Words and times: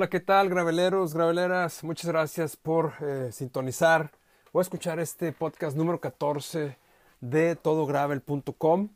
Hola, 0.00 0.08
¿qué 0.08 0.20
tal, 0.20 0.48
graveleros, 0.48 1.12
graveleras? 1.12 1.84
Muchas 1.84 2.10
gracias 2.10 2.56
por 2.56 2.94
eh, 3.02 3.28
sintonizar 3.32 4.10
o 4.50 4.62
escuchar 4.62 4.98
este 4.98 5.30
podcast 5.30 5.76
número 5.76 6.00
14 6.00 6.78
de 7.20 7.54
todogravel.com. 7.56 8.88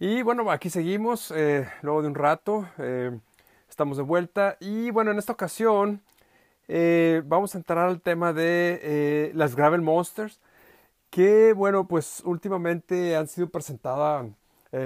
Y 0.00 0.22
bueno, 0.22 0.50
aquí 0.50 0.70
seguimos, 0.70 1.30
eh, 1.30 1.68
luego 1.82 2.02
de 2.02 2.08
un 2.08 2.16
rato, 2.16 2.68
eh, 2.78 3.16
estamos 3.70 3.96
de 3.96 4.02
vuelta. 4.02 4.56
Y 4.58 4.90
bueno, 4.90 5.12
en 5.12 5.18
esta 5.18 5.34
ocasión 5.34 6.02
vamos 6.66 7.54
a 7.54 7.58
entrar 7.58 7.86
al 7.86 8.00
tema 8.00 8.32
de 8.32 9.30
las 9.36 9.54
Gravel 9.54 9.82
Monsters, 9.82 10.40
que 11.10 11.52
bueno, 11.52 11.86
pues 11.86 12.22
últimamente 12.24 13.14
han 13.14 13.28
sido 13.28 13.50
presentadas 13.50 14.26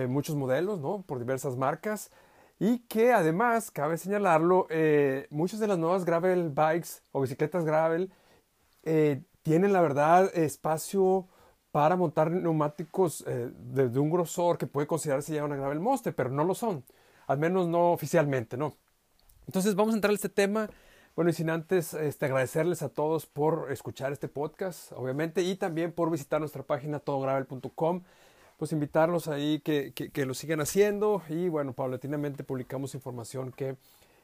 muchos 0.09 0.37
modelos, 0.37 0.79
¿no? 0.79 1.03
Por 1.07 1.19
diversas 1.19 1.57
marcas. 1.57 2.11
Y 2.61 2.81
que 2.81 3.13
además, 3.13 3.71
cabe 3.71 3.99
señalarlo, 3.99 4.67
eh, 4.71 5.29
muchas 5.31 5.61
de 5.61 5.69
las 5.69 5.79
nuevas 5.79 6.05
gravel 6.05 6.51
bikes 6.51 7.03
o 7.13 7.21
bicicletas 7.21 7.65
gravel 7.65 8.13
eh, 8.83 9.23
tienen 9.43 9.73
la 9.73 9.81
verdad 9.81 10.31
espacio 10.37 11.29
para 11.71 11.95
montar 11.97 12.31
neumáticos 12.31 13.23
eh, 13.27 13.51
de, 13.53 13.99
un 13.99 14.11
grosor 14.11 14.59
que 14.59 14.67
puede 14.67 14.87
considerarse 14.87 15.35
ya 15.35 15.45
una 15.45 15.57
gravel 15.57 15.79
monster, 15.79 16.15
pero 16.15 16.31
no 16.31 16.43
lo 16.43 16.55
son, 16.55 16.85
al 17.27 17.39
menos 17.39 17.69
no 17.69 17.93
oficialmente, 17.93 18.57
¿no? 18.57 18.75
Entonces 19.47 19.75
vamos 19.75 19.95
a 19.95 19.99
entrar 19.99 20.11
a 20.11 20.15
este 20.15 20.29
tema, 20.29 20.69
bueno, 21.15 21.31
y 21.31 21.35
sin 21.35 21.51
antes 21.51 21.95
este, 21.95 22.27
agradecerles 22.27 22.83
a 22.83 22.89
todos 22.89 23.27
por 23.27 23.71
escuchar 23.71 24.13
este 24.13 24.29
podcast, 24.29 24.93
obviamente, 24.93 25.43
y 25.43 25.55
también 25.55 25.93
por 25.93 26.11
visitar 26.11 26.41
nuestra 26.41 26.63
página 26.65 26.99
todogravel.com 26.99 28.03
pues 28.59 28.73
invitarlos 28.73 29.29
ahí 29.29 29.61
que, 29.61 29.93
que, 29.93 30.27
lo 30.27 30.35
sigan 30.35 30.61
haciendo. 30.61 31.23
Y 31.29 31.49
bueno, 31.49 31.73
paulatinamente 31.73 32.43
publicamos 32.43 32.95
información 32.95 33.53
que 33.53 33.77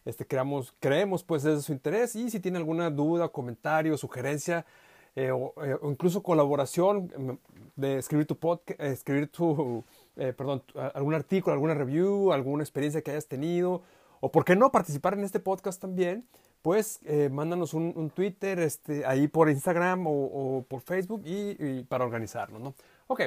este, 0.05 0.27
creamos, 0.27 0.75
creemos 0.81 1.23
pues 1.23 1.45
es 1.45 1.57
de 1.57 1.63
su 1.63 1.73
interés. 1.73 2.17
Y 2.17 2.29
si 2.31 2.41
tiene 2.41 2.59
alguna 2.59 2.91
duda, 2.91 3.29
comentario, 3.29 3.97
sugerencia 3.97 4.67
eh, 5.15 5.31
o, 5.31 5.55
eh, 5.65 5.77
o, 5.81 5.89
incluso 5.89 6.25
colaboración 6.25 7.13
mm, 7.17 7.81
de 7.81 7.99
escribir 7.99 8.27
tu 8.27 8.37
podcast, 8.37 8.81
eh, 8.81 8.91
escribir 8.91 9.29
tu, 9.29 9.85
perdón, 10.17 10.65
algún 10.95 11.15
artículo, 11.15 11.55
alguna 11.55 11.75
review, 11.75 12.33
alguna 12.33 12.65
experiencia 12.65 13.03
que 13.03 13.13
hayas 13.13 13.29
tenido 13.29 13.83
o 14.19 14.33
por 14.33 14.45
qué 14.45 14.57
no 14.57 14.73
participar 14.73 15.15
en 15.15 15.23
este 15.23 15.39
podcast 15.39 15.81
también, 15.81 16.27
pues 16.63 17.01
mándanos 17.31 17.75
un, 17.75 18.11
Twitter 18.11 18.59
este, 18.59 19.05
ahí 19.05 19.29
por 19.29 19.51
Instagram 19.51 20.07
o, 20.07 20.65
por 20.67 20.81
Facebook 20.81 21.23
y, 21.27 21.57
y, 21.63 21.85
para 21.85 22.05
organizarnos, 22.05 22.61
¿no? 22.63 22.75
Ok, 23.07 23.21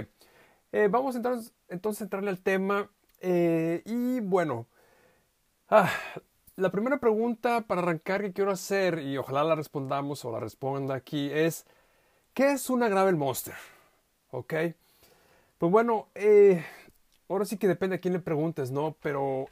eh, 0.72 0.88
vamos 0.90 1.16
entonces, 1.16 1.54
entonces 1.70 2.02
a 2.02 2.04
entrarle 2.06 2.30
al 2.30 2.42
tema. 2.42 2.90
Eh, 3.20 3.82
y 3.86 4.20
bueno, 4.20 4.68
ah, 5.70 5.92
la 6.56 6.72
primera 6.72 7.00
pregunta 7.00 7.62
para 7.62 7.82
arrancar 7.82 8.22
que 8.22 8.34
quiero 8.34 8.52
hacer, 8.52 9.00
y 9.00 9.18
ojalá 9.18 9.44
la 9.44 9.56
respondamos 9.56 10.24
o 10.26 10.32
la 10.32 10.40
responda 10.40 10.96
aquí, 10.96 11.30
es, 11.32 11.66
¿qué 12.34 12.52
es 12.52 12.70
una 12.70 12.90
Gravel 12.90 13.16
Monster? 13.16 13.56
¿Ok? 14.32 14.54
Pues 15.58 15.72
bueno, 15.72 16.08
eh, 16.16 16.64
ahora 17.30 17.46
sí 17.46 17.58
que 17.58 17.68
depende 17.68 17.96
a 17.96 18.00
quién 18.00 18.14
le 18.14 18.20
preguntes, 18.20 18.72
¿no? 18.72 18.96
Pero 19.02 19.48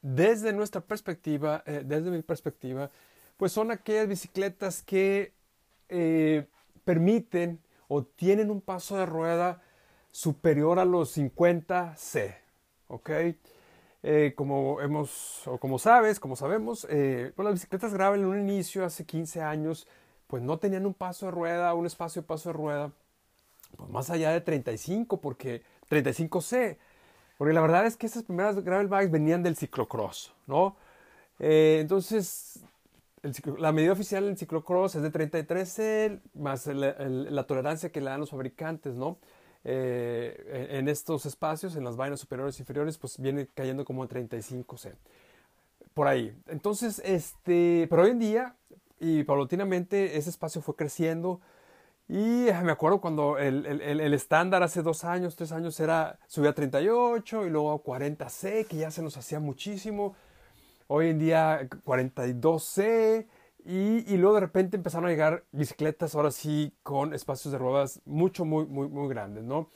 desde 0.00 0.52
nuestra 0.52 0.80
perspectiva, 0.80 1.62
desde 1.66 2.10
mi 2.10 2.22
perspectiva, 2.22 2.90
pues 3.36 3.52
son 3.52 3.70
aquellas 3.70 4.08
bicicletas 4.08 4.82
que 4.82 5.34
permiten 6.84 7.60
o 7.88 8.02
tienen 8.02 8.50
un 8.50 8.62
paso 8.62 8.96
de 8.96 9.04
rueda 9.04 9.60
superior 10.10 10.78
a 10.78 10.84
los 10.84 11.10
50 11.10 11.96
C. 11.96 12.36
¿Ok? 12.88 13.10
Eh, 14.02 14.32
como 14.36 14.80
hemos, 14.80 15.46
o 15.46 15.58
como 15.58 15.78
sabes, 15.78 16.20
como 16.20 16.36
sabemos, 16.36 16.86
eh, 16.88 17.32
pues 17.34 17.44
las 17.44 17.54
bicicletas 17.54 17.92
gravel 17.92 18.20
en 18.20 18.26
un 18.26 18.38
inicio, 18.38 18.84
hace 18.84 19.04
15 19.04 19.42
años, 19.42 19.88
pues 20.28 20.42
no 20.42 20.58
tenían 20.58 20.86
un 20.86 20.94
paso 20.94 21.26
de 21.26 21.32
rueda, 21.32 21.74
un 21.74 21.86
espacio 21.86 22.22
de 22.22 22.28
paso 22.28 22.50
de 22.50 22.52
rueda, 22.52 22.92
pues 23.76 23.90
más 23.90 24.10
allá 24.10 24.30
de 24.30 24.40
35, 24.40 25.20
porque 25.20 25.62
35C. 25.90 26.78
Porque 27.38 27.54
la 27.54 27.60
verdad 27.60 27.86
es 27.86 27.96
que 27.96 28.06
esas 28.06 28.24
primeras 28.24 28.62
gravel 28.64 28.88
bikes 28.88 29.12
venían 29.12 29.42
del 29.42 29.56
ciclocross, 29.56 30.34
¿no? 30.46 30.76
Eh, 31.38 31.78
entonces, 31.80 32.64
la 33.58 33.72
medida 33.72 33.92
oficial 33.92 34.24
del 34.24 34.36
ciclocross 34.36 34.96
es 34.96 35.02
de 35.02 35.12
33C, 35.12 36.20
más 36.34 36.66
la 36.66 37.46
tolerancia 37.46 37.90
que 37.90 38.00
le 38.00 38.10
dan 38.10 38.20
los 38.20 38.30
fabricantes, 38.30 38.94
¿no? 38.94 39.18
Eh, 39.64 40.68
en 40.70 40.88
estos 40.88 41.26
espacios, 41.26 41.76
en 41.76 41.84
las 41.84 41.96
vainas 41.96 42.20
superiores 42.20 42.58
e 42.58 42.62
inferiores, 42.62 42.96
pues 42.98 43.18
viene 43.18 43.48
cayendo 43.54 43.84
como 43.84 44.02
en 44.02 44.08
35C. 44.08 44.94
Por 45.94 46.06
ahí. 46.06 46.36
Entonces, 46.46 47.02
este, 47.04 47.86
pero 47.90 48.02
hoy 48.02 48.10
en 48.10 48.18
día, 48.18 48.56
y 49.00 49.24
paulatinamente, 49.24 50.16
ese 50.16 50.30
espacio 50.30 50.62
fue 50.62 50.76
creciendo. 50.76 51.40
Y 52.08 52.46
me 52.64 52.72
acuerdo 52.72 53.00
cuando 53.02 53.36
el, 53.36 53.66
el, 53.66 54.14
estándar 54.14 54.62
hace 54.62 54.82
dos 54.82 55.04
años, 55.04 55.36
tres 55.36 55.52
años 55.52 55.78
era 55.78 56.18
subía 56.26 56.50
a 56.50 56.54
38 56.54 57.46
y 57.46 57.50
luego 57.50 57.72
a 57.72 57.82
40C, 57.82 58.66
que 58.66 58.78
ya 58.78 58.90
se 58.90 59.02
nos 59.02 59.18
hacía 59.18 59.40
muchísimo. 59.40 60.16
Hoy 60.86 61.10
en 61.10 61.18
día 61.18 61.68
42C, 61.84 63.26
y, 63.70 64.16
luego 64.16 64.36
de 64.36 64.40
repente 64.40 64.78
empezaron 64.78 65.06
a 65.06 65.10
llegar 65.10 65.44
bicicletas, 65.52 66.14
ahora 66.14 66.30
sí, 66.30 66.72
con 66.82 67.12
espacios 67.12 67.52
de 67.52 67.58
ruedas 67.58 68.00
mucho, 68.06 68.46
muy, 68.46 68.64
muy, 68.64 68.88
muy 68.88 69.08
grandes, 69.10 69.44
¿no? 69.44 69.68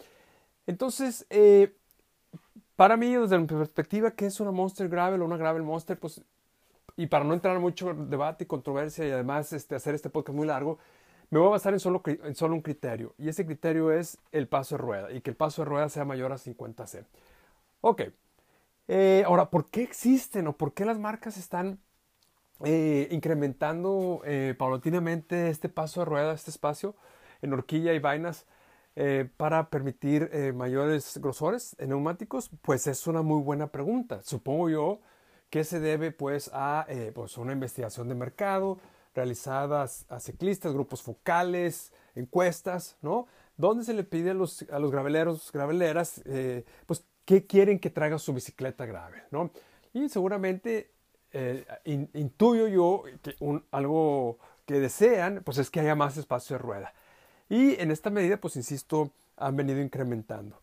Entonces, 0.67 1.27
eh, 1.29 1.77
para 2.75 2.97
mí, 2.97 3.15
desde 3.15 3.39
mi 3.39 3.47
perspectiva, 3.47 4.13
¿qué 4.13 4.27
es 4.27 4.41
una 4.41 4.51
Monster 4.51 4.89
Gravel 4.89 5.21
o 5.21 5.27
una 5.27 5.37
Gravel 5.37 5.63
Monster? 5.63 5.99
Pues, 5.99 6.23
y 6.97 7.07
para 7.07 7.25
no 7.25 7.35
entrar 7.35 7.55
en 7.55 7.61
mucho 7.61 7.93
debate 7.93 8.45
y 8.45 8.47
controversia 8.47 9.07
y 9.07 9.11
además 9.11 9.53
este, 9.53 9.75
hacer 9.75 9.95
este 9.95 10.09
podcast 10.09 10.37
muy 10.37 10.47
largo, 10.47 10.79
me 11.29 11.39
voy 11.39 11.49
a 11.49 11.51
basar 11.51 11.75
en 11.75 11.81
solo, 11.81 12.03
en 12.07 12.35
solo 12.35 12.55
un 12.55 12.63
criterio. 12.63 13.15
Y 13.19 13.29
ese 13.29 13.45
criterio 13.45 13.93
es 13.93 14.17
el 14.33 14.49
paso 14.49 14.77
de 14.77 14.83
rueda 14.83 15.13
y 15.13 15.21
que 15.21 15.29
el 15.29 15.37
paso 15.37 15.63
de 15.63 15.67
rueda 15.69 15.91
sea 15.91 16.07
mayor 16.07 16.33
a 16.33 16.39
50C. 16.39 17.05
Ok. 17.83 18.03
Eh, 18.89 19.23
ahora, 19.27 19.51
¿por 19.51 19.69
qué 19.69 19.83
existen 19.83 20.47
o 20.47 20.57
por 20.57 20.73
qué 20.73 20.87
las 20.87 20.99
marcas 20.99 21.37
están 21.37 21.79
eh, 22.65 23.09
incrementando 23.11 24.23
eh, 24.25 24.55
paulatinamente 24.57 25.51
este 25.51 25.69
paso 25.69 26.01
de 26.01 26.07
rueda, 26.07 26.33
este 26.33 26.51
espacio 26.51 26.95
en 27.41 27.53
horquilla 27.53 27.93
y 27.93 27.99
vainas 27.99 28.47
eh, 28.95 29.29
para 29.37 29.71
permitir 29.71 30.31
mayores 30.55 31.19
grosores 31.19 31.75
en 31.79 31.89
neumáticos? 31.89 32.51
Pues 32.63 32.87
es 32.87 33.07
una 33.07 33.23
muy 33.23 33.43
buena 33.43 33.69
pregunta. 33.69 34.23
Supongo 34.23 34.71
yo 34.71 35.01
que 35.51 35.65
se 35.65 35.81
debe 35.81 36.13
pues 36.13 36.51
a 36.55 36.87
pues 37.15 37.37
una 37.37 37.53
investigación 37.53 38.09
de 38.09 38.15
mercado 38.15 38.79
realizada 39.15 39.83
a 39.83 40.21
ciclistas, 40.21 40.73
grupos 40.73 41.03
focales, 41.03 41.93
encuestas, 42.15 42.97
¿no? 43.03 43.27
Donde 43.57 43.85
se 43.85 43.93
le 43.93 44.05
pide 44.05 44.31
a 44.31 44.35
los, 44.35 44.65
a 44.71 44.79
los 44.79 44.91
graveleros, 44.91 45.53
graveleras, 45.53 46.23
pues 46.87 47.05
qué 47.25 47.47
quieren 47.47 47.79
que 47.79 47.91
traiga 47.91 48.19
su 48.19 48.33
bicicleta 48.33 48.87
grave, 48.87 49.25
¿no? 49.31 49.51
Y 49.93 50.09
seguramente 50.09 50.93
eh, 51.33 51.65
intuyo 52.15 52.69
yo 52.69 53.05
que 53.23 53.35
un, 53.41 53.65
algo 53.71 54.39
que 54.67 54.81
desean, 54.81 55.43
pues 55.45 55.59
es 55.59 55.71
que 55.71 55.81
haya 55.81 55.95
más 55.95 56.17
espacio 56.17 56.57
de 56.57 56.63
rueda. 56.63 56.95
Y 57.49 57.81
en 57.81 57.91
esta 57.91 58.11
medida, 58.11 58.37
pues 58.37 58.57
insisto, 58.57 59.11
han 59.37 59.57
venido 59.57 59.81
incrementando 59.81 60.61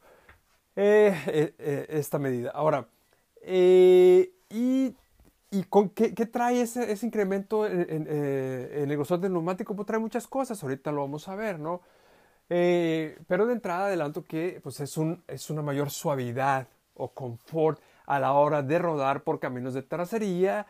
eh, 0.76 1.16
eh, 1.28 1.86
esta 1.90 2.20
medida. 2.20 2.52
Ahora, 2.52 2.88
¿y, 3.46 4.30
y 4.50 5.64
con 5.70 5.90
qué, 5.90 6.14
qué, 6.14 6.26
trae 6.26 6.62
ese, 6.62 6.92
ese 6.92 7.06
incremento 7.06 7.66
en, 7.66 8.08
el 8.08 8.96
grosor 8.96 9.20
del 9.20 9.34
neumático? 9.34 9.76
Pues 9.76 9.88
trae 9.88 10.00
muchas 10.00 10.28
cosas, 10.28 10.62
ahorita 10.62 10.92
lo 10.92 11.02
vamos 11.02 11.28
a 11.28 11.36
ver, 11.36 11.60
¿no? 11.60 11.82
pero 12.48 13.46
de 13.46 13.54
entrada 13.54 13.86
adelanto 13.86 14.24
que 14.24 14.60
pues 14.64 14.80
es, 14.80 14.98
un, 14.98 15.24
es 15.28 15.52
una 15.52 15.62
mayor 15.62 15.92
suavidad 15.92 16.68
o 16.96 17.10
confort 17.10 17.80
a 18.10 18.20
la 18.20 18.34
hora 18.34 18.64
de 18.64 18.80
rodar 18.80 19.24
por 19.24 19.40
caminos 19.40 19.76
de 19.76 19.84
terracería 19.84 20.66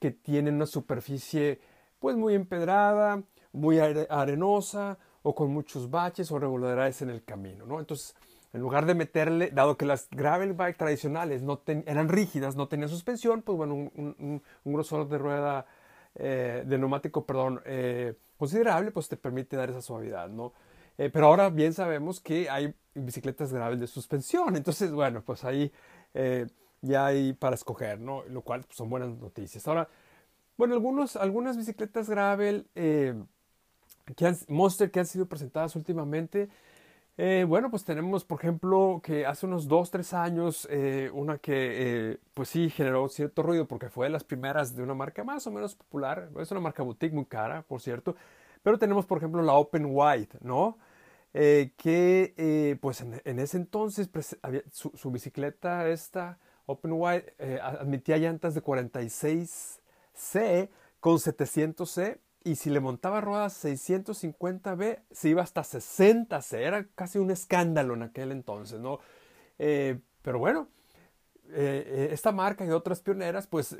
que 0.00 0.10
tienen 0.10 0.54
una 0.54 0.64
superficie 0.64 1.60
pues 1.98 2.16
muy 2.16 2.34
empedrada, 2.34 3.22
muy 3.52 3.78
arenosa 3.78 4.96
o 5.22 5.34
con 5.34 5.52
muchos 5.52 5.90
baches 5.90 6.32
o 6.32 6.38
regularidades 6.38 7.02
en 7.02 7.10
el 7.10 7.22
camino, 7.24 7.66
¿no? 7.66 7.78
Entonces, 7.78 8.16
en 8.54 8.62
lugar 8.62 8.86
de 8.86 8.94
meterle, 8.94 9.50
dado 9.50 9.76
que 9.76 9.84
las 9.84 10.08
gravel 10.08 10.54
bike 10.54 10.78
tradicionales 10.78 11.42
no 11.42 11.60
eran 11.66 12.08
rígidas, 12.08 12.56
no 12.56 12.68
tenían 12.68 12.88
suspensión, 12.88 13.42
pues 13.42 13.58
bueno, 13.58 13.74
un, 13.74 14.42
grosor 14.64 15.06
de 15.10 15.18
rueda, 15.18 15.66
eh, 16.14 16.64
de 16.64 16.78
neumático, 16.78 17.26
perdón, 17.26 17.60
eh, 17.66 18.14
considerable, 18.38 18.92
pues 18.92 19.10
te 19.10 19.18
permite 19.18 19.56
dar 19.58 19.68
esa 19.68 19.82
suavidad, 19.82 20.30
¿no? 20.30 20.54
Eh, 20.96 21.10
pero 21.12 21.26
ahora 21.26 21.50
bien 21.50 21.74
sabemos 21.74 22.18
que 22.18 22.48
hay 22.48 22.74
bicicletas 22.94 23.52
gravel 23.52 23.78
de 23.78 23.86
suspensión, 23.86 24.56
entonces, 24.56 24.90
bueno, 24.90 25.22
pues 25.22 25.44
ahí 25.44 25.70
ya 26.82 27.06
hay 27.06 27.32
para 27.32 27.54
escoger, 27.54 28.00
¿no? 28.00 28.24
Lo 28.28 28.42
cual 28.42 28.62
pues, 28.64 28.76
son 28.76 28.90
buenas 28.90 29.10
noticias. 29.10 29.66
Ahora, 29.68 29.88
bueno, 30.56 30.74
algunos, 30.74 31.16
algunas 31.16 31.56
bicicletas 31.56 32.10
gravel, 32.10 32.66
eh, 32.74 33.14
que 34.16 34.26
han, 34.26 34.36
Monster 34.48 34.90
que 34.90 35.00
han 35.00 35.06
sido 35.06 35.26
presentadas 35.26 35.76
últimamente, 35.76 36.48
Eh, 37.20 37.44
bueno, 37.48 37.68
pues 37.70 37.84
tenemos, 37.84 38.24
por 38.24 38.38
ejemplo, 38.38 39.00
que 39.02 39.26
hace 39.26 39.46
unos 39.46 39.66
2, 39.66 39.90
3 39.90 40.14
años, 40.14 40.68
eh, 40.70 41.10
una 41.12 41.38
que, 41.38 42.12
eh, 42.12 42.18
pues 42.32 42.48
sí, 42.48 42.70
generó 42.70 43.08
cierto 43.08 43.42
ruido 43.42 43.66
porque 43.66 43.88
fue 43.90 44.06
de 44.06 44.10
las 44.10 44.22
primeras 44.24 44.76
de 44.76 44.84
una 44.84 44.94
marca 44.94 45.24
más 45.24 45.44
o 45.48 45.50
menos 45.50 45.74
popular. 45.74 46.30
Es 46.38 46.50
una 46.52 46.60
marca 46.60 46.84
boutique 46.84 47.12
muy 47.14 47.26
cara, 47.26 47.62
por 47.62 47.80
cierto. 47.80 48.14
Pero 48.62 48.78
tenemos, 48.78 49.04
por 49.04 49.18
ejemplo, 49.18 49.42
la 49.42 49.54
Open 49.54 49.86
White, 49.90 50.38
¿no? 50.42 50.78
que, 51.32 52.78
pues 52.80 53.00
en, 53.02 53.38
ese 53.38 53.56
entonces, 53.58 54.10
su, 54.72 54.90
su, 54.96 55.10
bicicleta 55.10 55.88
esta, 55.88 56.38
Open 56.70 56.92
White, 56.92 57.34
admitía 57.62 58.18
llantas 58.18 58.54
de 58.54 58.62
46C 58.62 60.68
con 61.00 61.16
700C 61.16 62.18
y 62.44 62.56
si 62.56 62.70
le 62.70 62.80
montaba 62.80 63.20
ruedas 63.20 63.64
650B, 63.64 65.00
se 65.10 65.28
iba 65.28 65.42
hasta 65.42 65.62
60C. 65.62 66.58
Era 66.58 66.86
casi 66.94 67.18
un 67.18 67.30
escándalo 67.30 67.94
en 67.94 68.02
aquel 68.02 68.32
entonces, 68.32 68.80
¿no? 68.80 69.00
Eh, 69.58 69.98
pero 70.22 70.38
bueno, 70.38 70.68
eh, 71.50 71.84
eh, 71.86 72.08
esta 72.12 72.32
marca 72.32 72.64
y 72.64 72.70
otras 72.70 73.00
pioneras, 73.00 73.46
pues 73.46 73.76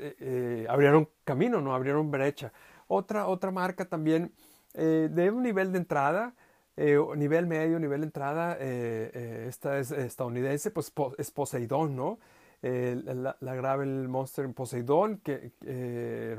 abrieron 0.67 1.09
camino, 1.23 1.61
¿no? 1.61 1.73
Abrieron 1.73 2.11
brecha. 2.11 2.51
Otra, 2.87 3.27
otra 3.27 3.51
marca 3.51 3.85
también 3.85 4.33
de 4.73 5.31
un 5.31 5.41
nivel 5.41 5.71
de 5.71 5.79
entrada, 5.79 6.35
nivel 6.77 7.47
medio, 7.47 7.79
nivel 7.79 8.03
entrada, 8.03 8.57
esta 8.57 9.79
es 9.79 9.91
estadounidense, 9.91 10.71
pues 10.71 10.91
es 11.17 11.31
Poseidon, 11.31 11.95
¿no? 11.95 12.19
La, 12.61 13.37
la, 13.39 13.55
Gravel 13.55 14.07
Monster 14.07 14.51
Poseidon, 14.53 15.17
que, 15.19 15.53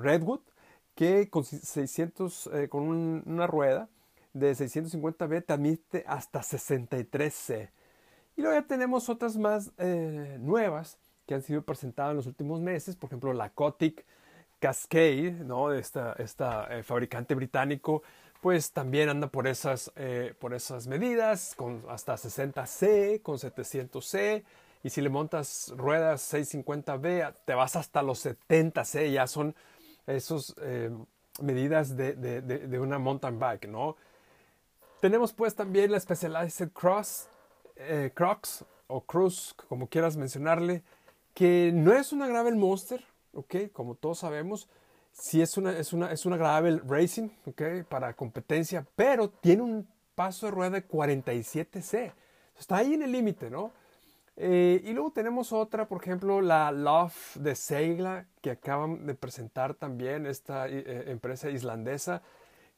Redwood, 0.01 0.41
que 1.01 1.31
con 1.31 1.45
600, 1.45 2.51
eh, 2.53 2.69
con 2.69 2.83
una 2.83 3.47
rueda 3.47 3.89
de 4.35 4.53
650B 4.53 5.47
te 5.47 5.53
admite 5.55 6.05
hasta 6.07 6.41
63C. 6.41 7.71
Y 8.37 8.43
luego 8.43 8.61
ya 8.61 8.67
tenemos 8.67 9.09
otras 9.09 9.39
más 9.39 9.73
eh, 9.79 10.37
nuevas 10.41 10.99
que 11.27 11.35
han 11.35 11.43
sido 11.43 11.63
presentadas 11.63 12.11
en 12.11 12.17
los 12.17 12.27
últimos 12.27 12.61
meses, 12.61 12.97
por 12.97 13.09
ejemplo 13.09 13.33
la 13.33 13.49
Cotic 13.49 14.05
Cascade, 14.59 15.31
¿no? 15.31 15.73
esta, 15.73 16.13
esta 16.19 16.67
eh, 16.69 16.83
fabricante 16.83 17.35
británico, 17.35 18.03
pues 18.43 18.71
también 18.73 19.09
anda 19.09 19.29
por 19.29 19.47
esas, 19.47 19.93
por 20.39 20.55
esas 20.55 20.87
medidas, 20.87 21.55
con 21.55 21.83
hasta 21.89 22.15
60C, 22.15 23.21
con 23.23 23.37
700C, 23.37 24.45
y 24.83 24.91
si 24.91 25.01
le 25.01 25.09
montas 25.09 25.73
ruedas 25.77 26.33
650B, 26.33 27.35
te 27.45 27.55
vas 27.55 27.77
hasta 27.77 28.03
los 28.03 28.25
70C, 28.25 29.13
ya 29.13 29.27
son 29.27 29.55
esas 30.07 30.55
eh, 30.63 30.91
medidas 31.43 31.97
de, 31.97 32.15
de, 32.15 32.79
una 32.79 32.99
mountain 32.99 33.39
bike, 33.39 33.69
¿no? 33.69 33.97
Tenemos 35.01 35.33
pues 35.33 35.55
también 35.55 35.93
la 35.93 36.01
Specialized 36.01 36.71
Cross, 36.73 37.29
eh, 37.77 38.11
Crocs 38.15 38.65
o 38.87 39.03
Cruise, 39.03 39.55
como 39.69 39.89
quieras 39.89 40.17
mencionarle, 40.17 40.83
que 41.35 41.71
no 41.73 41.93
es 41.93 42.13
una 42.13 42.27
Gravel 42.27 42.57
Monster, 42.57 43.05
¿ok? 43.33 43.57
Como 43.73 43.95
todos 43.95 44.19
sabemos, 44.19 44.69
sí 45.13 45.41
es 45.41 45.57
una, 45.57 45.77
es 45.79 45.93
una, 45.93 46.13
es 46.13 46.27
una 46.27 46.37
Gravel 46.37 46.83
Racing, 46.87 47.29
¿ok? 47.47 47.63
Para 47.89 48.15
competencia, 48.15 48.87
pero 48.97 49.29
tiene 49.29 49.63
un 49.63 49.89
paso 50.15 50.47
de 50.47 50.53
rueda 50.53 50.71
de 50.71 50.89
47C. 50.89 52.13
Está 52.59 52.77
ahí 52.77 52.95
en 52.95 53.03
el 53.03 53.13
límite, 53.13 53.49
¿no? 53.49 53.73
Eh, 54.43 54.81
y 54.87 54.95
luego 54.95 55.11
tenemos 55.13 55.53
otra, 55.53 55.87
por 55.87 56.01
ejemplo, 56.01 56.41
la 56.41 56.73
Love 56.73 57.37
de 57.37 57.55
Seigla, 57.55 58.27
que 58.41 58.51
acaban 58.53 59.05
de 59.05 59.15
presentar 59.15 59.75
también 59.75 60.25
esta 60.25 60.67
eh, 60.67 61.11
empresa 61.11 61.51
islandesa, 61.51 62.23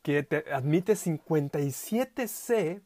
que 0.03 0.25
te 0.25 0.53
admite 0.53 0.95
57C 0.95 2.83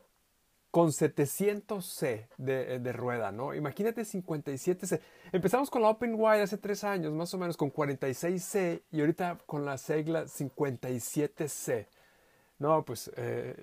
con 0.71 0.89
700C 0.89 2.29
de, 2.37 2.75
eh, 2.75 2.79
de, 2.79 2.93
rueda, 2.93 3.33
¿no? 3.33 3.55
Imagínate 3.55 4.03
57C. 4.03 5.01
Empezamos 5.33 5.71
con 5.71 5.81
la 5.81 5.89
Open 5.89 6.15
Wide 6.15 6.43
hace 6.43 6.59
tres 6.59 6.85
años, 6.85 7.15
más 7.15 7.33
o 7.33 7.39
menos 7.39 7.57
con 7.57 7.73
46C, 7.73 8.83
y 8.93 9.01
ahorita 9.01 9.39
con 9.47 9.65
la 9.65 9.79
Seigla 9.79 10.25
57C. 10.25 11.87
No, 12.59 12.85
pues, 12.85 13.11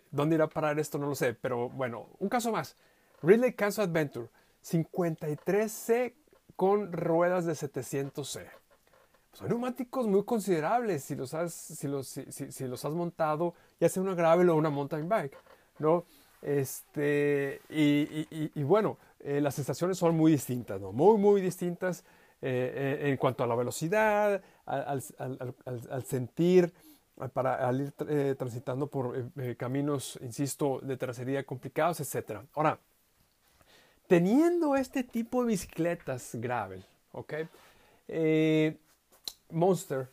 ¿dónde 0.09 0.35
irá 0.35 0.45
a 0.45 0.49
parar 0.49 0.79
esto? 0.79 0.97
No 0.97 1.05
lo 1.05 1.15
sé, 1.15 1.35
pero 1.35 1.69
bueno, 1.69 2.07
un 2.17 2.29
caso 2.29 2.51
más. 2.51 2.75
Ridley 3.21 3.53
Kansas 3.53 3.87
Adventure. 3.87 4.29
53C 4.63 6.13
con 6.55 6.91
ruedas 6.91 7.45
de 7.45 7.53
700C. 7.53 8.47
Son 9.33 9.49
neumáticos 9.49 10.07
muy 10.07 10.23
considerables 10.23 11.03
si 11.03 11.15
los 11.15 11.33
has, 11.33 11.53
si 11.53 11.87
los, 11.87 12.07
si, 12.07 12.67
los 12.67 12.85
has 12.85 12.93
montado, 12.93 13.55
ya 13.79 13.89
sea 13.89 14.03
una 14.03 14.13
gravel 14.13 14.49
o 14.49 14.55
una 14.55 14.69
mountain 14.69 15.09
bike, 15.09 15.35
¿no? 15.79 16.05
Este, 16.41 17.61
y, 17.69 18.63
bueno, 18.63 18.97
eh, 19.19 19.41
las 19.41 19.55
sensaciones 19.55 19.97
son 19.97 20.15
muy 20.15 20.31
distintas, 20.31 20.79
¿no? 20.79 20.91
Muy, 20.91 21.17
muy 21.17 21.41
distintas 21.41 22.03
eh, 22.41 22.99
eh, 23.01 23.09
en 23.09 23.17
cuanto 23.17 23.43
a 23.43 23.47
la 23.47 23.55
velocidad, 23.55 24.41
al, 24.65 25.01
sentir, 26.05 26.71
para 27.33 27.67
al 27.67 27.81
ir 27.81 27.91
transitando 28.37 28.87
por 28.87 29.31
caminos, 29.57 30.19
insisto, 30.21 30.79
de 30.83 30.95
tracería 30.97 31.43
complicados, 31.43 31.99
etc. 32.01 32.41
Ahora, 32.53 32.79
teniendo 34.13 34.75
este 34.75 35.03
tipo 35.03 35.41
de 35.41 35.47
bicicletas 35.47 36.35
gravel, 36.35 36.85
¿ok? 37.13 37.33
Eh, 38.07 38.77
Monster, 39.49 40.07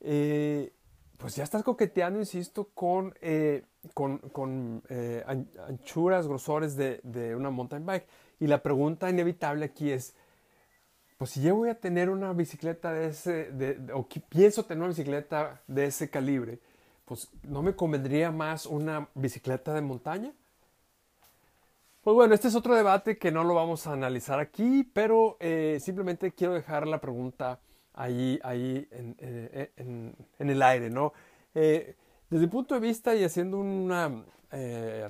eh, 0.00 0.72
pues 1.18 1.36
ya 1.36 1.44
estás 1.44 1.62
coqueteando, 1.62 2.18
insisto, 2.18 2.70
con, 2.74 3.14
eh, 3.20 3.62
con, 3.94 4.82
anchuras, 5.68 6.26
grosores 6.26 6.74
de, 6.74 7.36
una 7.36 7.50
mountain 7.50 7.86
bike. 7.86 8.08
Y 8.40 8.48
la 8.48 8.60
pregunta 8.60 9.08
inevitable 9.08 9.66
aquí 9.66 9.92
es, 9.92 10.14
pues 11.16 11.30
si 11.30 11.40
yo 11.40 11.54
voy 11.54 11.68
a 11.68 11.78
tener 11.78 12.10
una 12.10 12.32
bicicleta 12.32 12.92
de 12.92 13.06
ese, 13.06 13.78
o 13.94 14.08
pienso 14.28 14.64
tener 14.64 14.80
una 14.82 14.88
bicicleta 14.88 15.62
de 15.68 15.84
ese 15.84 16.10
calibre, 16.10 16.58
pues 17.04 17.28
¿no 17.44 17.62
me 17.62 17.76
convendría 17.76 18.32
más 18.32 18.66
una 18.66 19.08
bicicleta 19.14 19.72
de 19.74 19.80
montaña? 19.80 20.32
Pues 22.04 22.14
bueno, 22.14 22.34
este 22.34 22.48
es 22.48 22.54
otro 22.54 22.74
debate 22.74 23.16
que 23.16 23.32
no 23.32 23.44
lo 23.44 23.54
vamos 23.54 23.86
a 23.86 23.94
analizar 23.94 24.38
aquí, 24.38 24.84
pero 24.92 25.38
eh, 25.40 25.78
simplemente 25.80 26.32
quiero 26.32 26.52
dejar 26.52 26.86
la 26.86 27.00
pregunta 27.00 27.60
ahí, 27.94 28.38
ahí 28.42 28.86
en, 28.90 29.16
eh, 29.18 30.14
el 30.38 30.62
aire, 30.62 30.90
¿no? 30.90 31.14
Eh, 31.54 31.96
desde 32.28 32.44
el 32.44 32.50
punto 32.50 32.74
de 32.74 32.80
vista 32.82 33.14
y 33.14 33.24
haciendo 33.24 33.58
una 33.58 34.22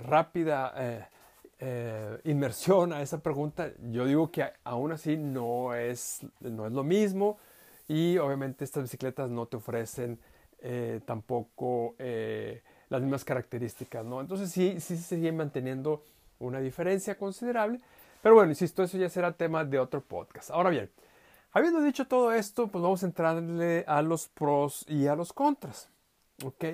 rápida 0.05 1.11
inmersión 2.22 2.93
a 2.93 3.03
esa 3.03 3.19
pregunta, 3.20 3.72
yo 3.91 4.06
digo 4.06 4.31
que 4.31 4.44
aún 4.63 4.93
así 4.93 5.17
no 5.17 5.74
es, 5.74 6.24
no 6.39 6.65
es 6.65 6.72
lo 6.72 6.84
mismo 6.84 7.39
y 7.89 8.19
obviamente 8.19 8.63
estas 8.63 8.84
bicicletas 8.84 9.31
no 9.31 9.46
te 9.46 9.56
ofrecen 9.56 10.20
tampoco 11.05 11.96
las 11.98 13.03
mismas 13.03 13.24
características, 13.24 14.05
¿no? 14.05 14.20
Entonces 14.20 14.53
sí, 14.53 14.77
sí 14.79 14.96
se 14.96 15.17
siguen 15.17 15.36
manteniendo 15.36 16.05
una 16.38 16.60
diferencia 16.60 17.17
considerable. 17.17 17.81
Pero 18.22 18.34
bueno, 18.34 18.50
insisto, 18.50 18.82
eso 18.82 18.96
ya 18.96 19.08
será 19.08 19.32
tema 19.32 19.64
de 19.64 19.79
otro 19.79 20.00
podcast. 20.03 20.50
Ahora 20.50 20.70
bien, 20.70 20.91
habiendo 21.53 21.81
dicho 21.82 22.06
todo 22.06 22.32
esto, 22.32 22.69
pues 22.69 22.82
vamos 22.82 23.03
a 23.03 23.06
entrarle 23.06 23.84
a 23.86 24.03
los 24.03 24.29
pros 24.29 24.84
y 24.88 25.06
a 25.06 25.14
los 25.14 25.32
contras. 25.32 25.91
¿Ok? 26.44 26.64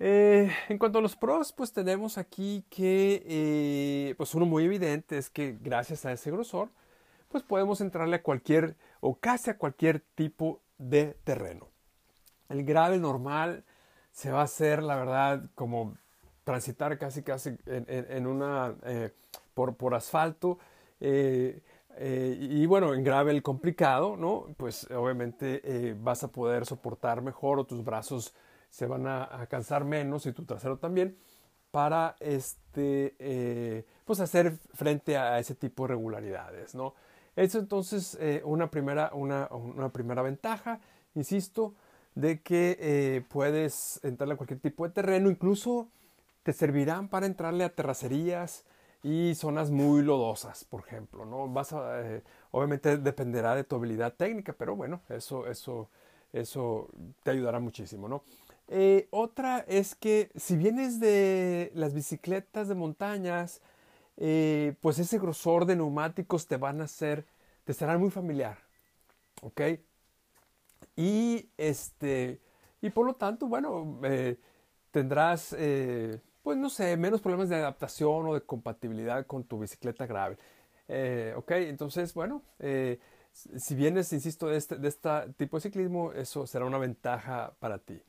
Eh, 0.00 0.52
en 0.68 0.78
cuanto 0.78 0.98
a 0.98 1.02
los 1.02 1.16
pros, 1.16 1.52
pues 1.52 1.72
tenemos 1.72 2.18
aquí 2.18 2.64
que, 2.70 3.22
eh, 3.26 4.14
pues 4.16 4.34
uno 4.34 4.46
muy 4.46 4.64
evidente 4.64 5.18
es 5.18 5.28
que 5.28 5.56
gracias 5.60 6.04
a 6.04 6.12
ese 6.12 6.30
grosor, 6.30 6.70
pues 7.28 7.42
podemos 7.42 7.80
entrarle 7.80 8.16
a 8.16 8.22
cualquier 8.22 8.76
o 9.00 9.16
casi 9.18 9.50
a 9.50 9.58
cualquier 9.58 10.00
tipo 10.00 10.60
de 10.78 11.16
terreno. 11.24 11.68
El 12.48 12.64
grave 12.64 12.98
normal 12.98 13.64
se 14.12 14.30
va 14.30 14.40
a 14.40 14.44
hacer, 14.44 14.82
la 14.82 14.96
verdad, 14.96 15.50
como 15.54 15.96
transitar 16.48 16.96
casi 16.96 17.22
casi 17.22 17.58
en, 17.66 18.26
una 18.26 18.74
eh, 18.84 19.12
por, 19.52 19.76
por, 19.76 19.94
asfalto 19.94 20.58
eh, 20.98 21.60
eh, 21.98 22.38
y 22.40 22.64
bueno 22.64 22.94
en 22.94 23.04
gravel 23.04 23.42
complicado 23.42 24.16
no 24.16 24.46
pues 24.56 24.90
obviamente 24.90 25.94
vas 26.00 26.24
a 26.24 26.28
poder 26.28 26.64
soportar 26.64 27.20
mejor 27.20 27.58
o 27.58 27.66
tus 27.66 27.84
brazos 27.84 28.32
se 28.70 28.86
van 28.86 29.06
a, 29.06 29.46
cansar 29.50 29.84
menos 29.84 30.24
y 30.24 30.32
tu 30.32 30.46
trasero 30.46 30.78
también 30.78 31.18
para 31.70 32.16
este 32.18 33.84
pues 34.06 34.20
hacer 34.20 34.56
frente 34.72 35.18
a 35.18 35.38
ese 35.38 35.54
tipo 35.54 35.82
de 35.82 35.88
regularidades 35.88 36.74
no 36.74 36.94
eso 37.36 37.58
entonces 37.58 38.18
una 38.42 38.70
primera 38.70 39.10
una, 39.12 39.48
una 39.50 39.90
primera 39.90 40.22
ventaja 40.22 40.80
insisto 41.14 41.74
de 42.14 42.40
que 42.40 43.22
puedes 43.28 44.00
entrar 44.02 44.32
a 44.32 44.36
cualquier 44.36 44.60
tipo 44.60 44.88
de 44.88 44.94
terreno 44.94 45.28
incluso 45.28 45.90
te 46.48 46.54
servirán 46.54 47.10
para 47.10 47.26
entrarle 47.26 47.62
a 47.62 47.74
terracerías 47.74 48.64
y 49.02 49.34
zonas 49.34 49.70
muy 49.70 50.00
lodosas, 50.00 50.64
por 50.64 50.80
ejemplo, 50.80 51.26
¿no? 51.26 51.46
Vas 51.46 51.74
a, 51.74 52.00
eh, 52.00 52.22
obviamente 52.52 52.96
dependerá 52.96 53.54
de 53.54 53.64
tu 53.64 53.76
habilidad 53.76 54.14
técnica, 54.14 54.54
pero 54.54 54.74
bueno, 54.74 55.02
eso, 55.10 55.46
eso, 55.46 55.90
eso 56.32 56.88
te 57.22 57.32
ayudará 57.32 57.60
muchísimo, 57.60 58.08
¿no? 58.08 58.22
Eh, 58.66 59.08
otra 59.10 59.58
es 59.68 59.94
que 59.94 60.30
si 60.36 60.56
vienes 60.56 61.00
de 61.00 61.70
las 61.74 61.92
bicicletas 61.92 62.66
de 62.66 62.74
montañas, 62.74 63.60
eh, 64.16 64.74
pues 64.80 64.98
ese 64.98 65.18
grosor 65.18 65.66
de 65.66 65.76
neumáticos 65.76 66.46
te 66.46 66.56
van 66.56 66.80
a 66.80 66.84
hacer, 66.84 67.26
te 67.64 67.74
será 67.74 67.98
muy 67.98 68.10
familiar. 68.10 68.56
¿Ok? 69.42 69.60
Y 70.96 71.50
este, 71.58 72.40
y 72.80 72.88
por 72.88 73.04
lo 73.04 73.12
tanto, 73.12 73.48
bueno, 73.48 74.00
tendrás, 74.90 75.54
pues 76.48 76.56
no 76.56 76.70
sé, 76.70 76.96
menos 76.96 77.20
problemas 77.20 77.50
de 77.50 77.56
adaptación 77.56 78.26
o 78.26 78.32
de 78.32 78.40
compatibilidad 78.40 79.26
con 79.26 79.44
tu 79.44 79.58
bicicleta 79.58 80.06
grave. 80.06 80.38
ok, 81.36 81.50
entonces, 81.50 82.14
bueno, 82.14 82.40
si 83.32 83.74
vienes, 83.74 84.10
insisto, 84.14 84.48
de 84.48 84.56
este, 84.56 84.76
de 84.76 84.88
este 84.88 85.10
tipo 85.36 85.58
de 85.58 85.60
ciclismo, 85.60 86.12
eso 86.14 86.46
será 86.46 86.64
una 86.64 86.78
ventaja 86.78 87.52
para 87.58 87.76
ti. 87.76 88.00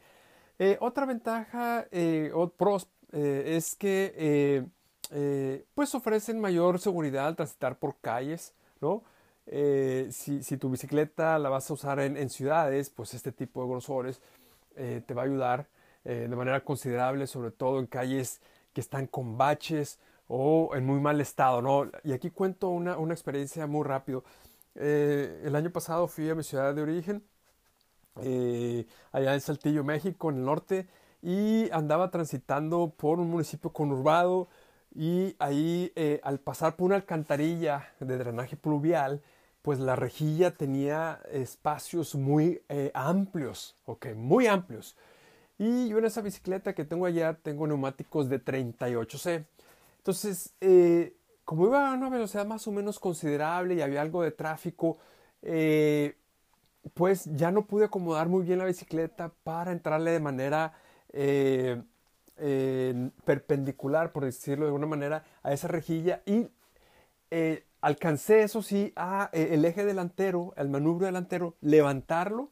otra 0.79 1.05
ventaja 1.05 1.85
o 2.33 2.49
pros 2.49 2.87
es 3.11 3.75
que 3.75 4.63
eh, 5.11 5.65
pues 5.73 5.95
ofrecen 5.95 6.39
mayor 6.39 6.79
seguridad 6.79 7.27
al 7.27 7.35
transitar 7.35 7.77
por 7.77 7.97
calles, 7.99 8.53
¿no? 8.79 9.03
Eh, 9.47 10.07
si, 10.11 10.57
tu 10.57 10.69
bicicleta 10.69 11.39
la 11.39 11.49
vas 11.49 11.69
a 11.69 11.73
usar 11.73 11.99
en, 11.99 12.29
ciudades, 12.29 12.89
pues 12.91 13.15
este 13.15 13.31
tipo 13.31 13.63
de 13.63 13.69
grosores 13.69 14.21
eh, 14.75 15.01
te 15.05 15.15
va 15.15 15.23
a 15.23 15.25
ayudar 15.25 15.67
de 16.03 16.27
manera 16.29 16.63
considerable, 16.63 17.27
sobre 17.27 17.51
todo 17.51 17.79
en 17.79 17.85
calles 17.85 18.41
que 18.73 18.81
están 18.81 19.07
con 19.07 19.37
baches 19.37 19.99
o 20.27 20.71
en 20.75 20.85
muy 20.85 20.99
mal 20.99 21.19
estado, 21.21 21.61
¿no? 21.61 21.89
Y 22.03 22.13
aquí 22.13 22.31
cuento 22.31 22.69
una, 22.69 22.97
una 22.97 23.13
experiencia 23.13 23.67
muy 23.67 23.83
rápido. 23.83 24.23
el 24.75 25.55
año 25.55 25.71
pasado 25.71 26.07
fui 26.07 26.29
a 26.29 26.35
mi 26.35 26.43
ciudad 26.43 26.73
de 26.73 26.81
origen, 26.81 27.23
allá 29.11 29.33
en 29.33 29.41
Saltillo, 29.41 29.83
México, 29.83 30.29
en 30.29 30.37
el 30.37 30.45
norte, 30.45 30.87
y 31.21 31.69
andaba 31.71 32.09
transitando 32.09 32.93
por 32.95 33.19
un 33.19 33.29
municipio 33.29 33.71
conurbado, 33.71 34.47
y 34.93 35.35
ahí 35.39 35.91
eh, 35.95 36.19
al 36.23 36.39
pasar 36.39 36.75
por 36.75 36.87
una 36.87 36.95
alcantarilla 36.95 37.93
de 37.99 38.17
drenaje 38.17 38.55
pluvial, 38.57 39.21
pues 39.61 39.79
la 39.79 39.95
rejilla 39.95 40.51
tenía 40.55 41.21
espacios 41.31 42.15
muy 42.15 42.61
eh, 42.69 42.91
amplios, 42.93 43.75
ok, 43.85 44.07
muy 44.15 44.47
amplios. 44.47 44.95
Y 45.59 45.89
yo 45.89 45.99
en 45.99 46.05
esa 46.05 46.21
bicicleta 46.21 46.73
que 46.73 46.85
tengo 46.85 47.05
allá 47.05 47.35
tengo 47.35 47.67
neumáticos 47.67 48.29
de 48.29 48.43
38C. 48.43 49.45
Entonces, 49.97 50.53
eh, 50.61 51.13
como 51.45 51.67
iba 51.67 51.91
a 51.91 51.93
una 51.93 52.09
velocidad 52.09 52.47
más 52.47 52.67
o 52.67 52.71
menos 52.71 52.97
considerable 52.99 53.75
y 53.75 53.81
había 53.81 54.01
algo 54.01 54.23
de 54.23 54.31
tráfico, 54.31 54.97
pues 56.93 57.25
ya 57.35 57.51
no 57.51 57.65
pude 57.65 57.85
acomodar 57.85 58.27
muy 58.27 58.43
bien 58.43 58.59
la 58.59 58.65
bicicleta 58.65 59.31
para 59.43 59.71
entrarle 59.71 60.11
de 60.11 60.19
manera 60.19 60.73
perpendicular, 63.25 64.11
por 64.11 64.25
decirlo 64.25 64.65
de 64.65 64.69
alguna 64.69 64.87
manera, 64.87 65.23
a 65.43 65.53
esa 65.53 65.67
rejilla 65.67 66.21
y 66.25 66.47
eh, 67.31 67.63
alcancé, 67.81 68.41
eso 68.41 68.61
sí, 68.61 68.91
a 68.95 69.29
eh, 69.33 69.49
el 69.51 69.63
eje 69.65 69.85
delantero, 69.85 70.53
el 70.57 70.69
manubrio 70.69 71.05
delantero, 71.05 71.55
levantarlo 71.61 72.49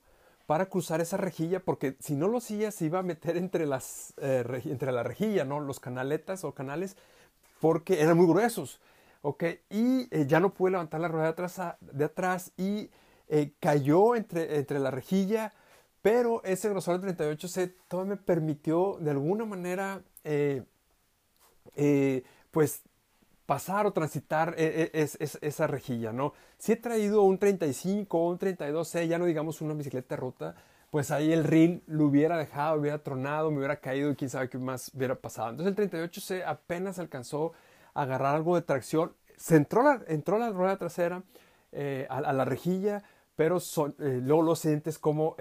para 0.47 0.67
cruzar 0.67 1.01
esa 1.01 1.17
rejilla, 1.17 1.59
porque 1.59 1.95
si 1.99 2.15
no 2.15 2.27
lo 2.27 2.39
hacía 2.39 2.71
se 2.71 2.85
iba 2.85 2.99
a 2.99 3.03
meter 3.03 3.37
entre, 3.37 3.67
las, 3.67 4.15
eh, 4.17 4.43
entre 4.65 4.91
la 4.91 5.03
rejilla, 5.03 5.45
¿no? 5.45 5.59
Los 5.59 5.79
canaletas 5.79 6.43
o 6.43 6.53
canales, 6.53 6.97
porque 7.61 8.01
eran 8.01 8.17
muy 8.17 8.27
gruesos, 8.27 8.79
¿ok? 9.21 9.43
Y 9.69 10.25
ya 10.25 10.39
no 10.39 10.53
pude 10.53 10.71
levantar 10.71 11.01
la 11.01 11.09
rueda 11.09 11.25
de 11.25 11.31
atrás, 11.31 11.61
de 11.81 12.05
atrás 12.05 12.51
y 12.57 12.89
cayó 13.59 14.15
entre, 14.15 14.57
entre 14.57 14.79
la 14.79 14.89
rejilla, 14.89 15.53
pero 16.01 16.41
ese 16.45 16.69
grosor 16.69 17.01
de 17.01 17.13
38C 17.13 17.73
todavía 17.89 18.15
me 18.15 18.21
permitió 18.21 18.97
de 19.01 19.11
alguna 19.11 19.43
manera, 19.43 20.01
eh, 20.23 20.63
eh, 21.75 22.23
pues, 22.51 22.83
pasar 23.47 23.87
o 23.87 23.93
transitar 23.93 24.53
e, 24.57 24.91
e, 24.93 25.09
esa 25.41 25.65
rejilla, 25.65 26.13
¿no? 26.13 26.33
Si 26.59 26.73
he 26.73 26.75
traído 26.75 27.23
un 27.23 27.39
35 27.39 28.15
o 28.15 28.29
un 28.29 28.37
32C, 28.37 29.07
ya 29.07 29.17
no 29.17 29.25
digamos 29.25 29.61
una 29.61 29.73
bicicleta 29.73 30.15
rota, 30.15 30.55
pues 30.91 31.09
ahí 31.09 31.33
el 31.33 31.43
rin 31.43 31.81
lo 31.87 32.05
hubiera 32.05 32.37
dejado, 32.37 32.79
hubiera 32.79 32.99
tronado, 32.99 33.49
me 33.49 33.57
hubiera 33.57 33.77
caído 33.77 34.11
y 34.11 34.15
quién 34.15 34.29
sabe 34.29 34.49
qué 34.49 34.59
más 34.59 34.91
hubiera 34.93 35.15
pasado. 35.15 35.49
Entonces 35.49 35.75
el 35.75 35.89
38C 35.89 36.43
apenas 36.45 36.99
alcanzó 36.99 37.53
a 37.95 38.03
agarrar 38.03 38.35
algo 38.35 38.55
de 38.55 38.61
tracción, 38.61 39.13
entró 39.49 39.81
la, 39.81 40.49
rueda 40.51 40.77
trasera 40.77 41.23
eh, 41.71 42.05
a, 42.09 42.21
la 42.21 42.45
rejilla, 42.45 43.01
pero 43.35 43.59
luego 43.97 44.43
lo 44.43 44.55
sientes 44.55 44.99
como 44.99 45.35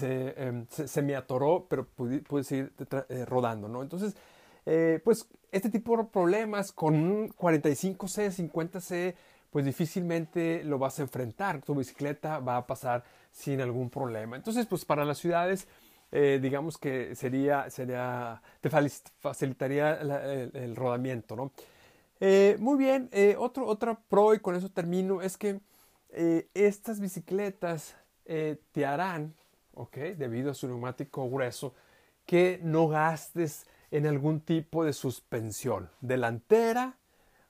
Em, 0.00 0.66
se, 0.68 1.02
me 1.02 1.14
atoró, 1.14 1.66
pero 1.68 1.86
pude, 1.86 2.44
seguir 2.44 2.72
eh, 3.08 3.24
rodando, 3.24 3.68
¿no? 3.68 3.82
Entonces, 3.82 4.16
eh, 4.66 5.00
pues 5.04 5.28
este 5.52 5.70
tipo 5.70 5.96
de 5.96 6.04
problemas 6.04 6.72
con 6.72 6.94
un 6.94 7.28
45C, 7.30 8.50
50C, 8.50 9.14
pues 9.50 9.64
difícilmente 9.64 10.64
lo 10.64 10.78
vas 10.78 10.98
a 10.98 11.02
enfrentar. 11.02 11.62
Tu 11.62 11.74
bicicleta 11.74 12.38
va 12.38 12.56
a 12.56 12.66
pasar 12.66 13.04
sin 13.30 13.60
algún 13.60 13.90
problema. 13.90 14.36
Entonces, 14.36 14.66
pues 14.66 14.84
para 14.84 15.04
las 15.04 15.18
ciudades, 15.18 15.68
eh, 16.10 16.38
digamos 16.42 16.76
que 16.78 17.14
sería, 17.14 17.70
sería, 17.70 18.42
te 18.60 18.70
facilitaría 18.70 19.94
el, 19.94 20.76
rodamiento, 20.76 21.36
¿no? 21.36 21.52
muy 22.58 22.78
bien, 22.78 23.10
otro, 23.38 23.66
otra 23.66 23.98
pro, 24.08 24.34
y 24.34 24.38
con 24.38 24.54
eso 24.56 24.70
termino, 24.70 25.20
es 25.20 25.36
que 25.36 25.60
estas 26.54 26.98
bicicletas 26.98 27.96
te 28.24 28.86
harán 28.86 29.34
¿ok? 29.74 29.96
Debido 30.16 30.50
a 30.50 30.54
su 30.54 30.68
neumático 30.68 31.28
grueso, 31.28 31.74
que 32.26 32.60
no 32.62 32.88
gastes 32.88 33.66
en 33.94 34.08
algún 34.08 34.40
tipo 34.40 34.84
de 34.84 34.92
suspensión 34.92 35.88
delantera, 36.00 36.98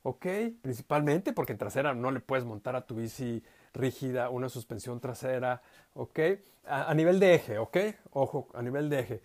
¿ok? 0.03 0.27
Principalmente 0.61 1.33
porque 1.33 1.53
en 1.53 1.59
trasera 1.59 1.95
no 1.95 2.11
le 2.11 2.21
puedes 2.21 2.45
montar 2.45 2.77
a 2.77 2.87
tu 2.87 2.97
bici 2.97 3.43
rígida 3.73 4.29
una 4.29 4.51
suspensión 4.51 5.01
trasera, 5.01 5.63
¿ok? 5.95 6.21
A, 6.67 6.93
nivel 6.93 7.19
de 7.19 7.35
eje, 7.35 7.57
¿ok? 7.57 7.79
Ojo, 8.11 8.49
a 8.53 8.61
nivel 8.61 8.91
de 8.91 9.01
eje. 9.01 9.23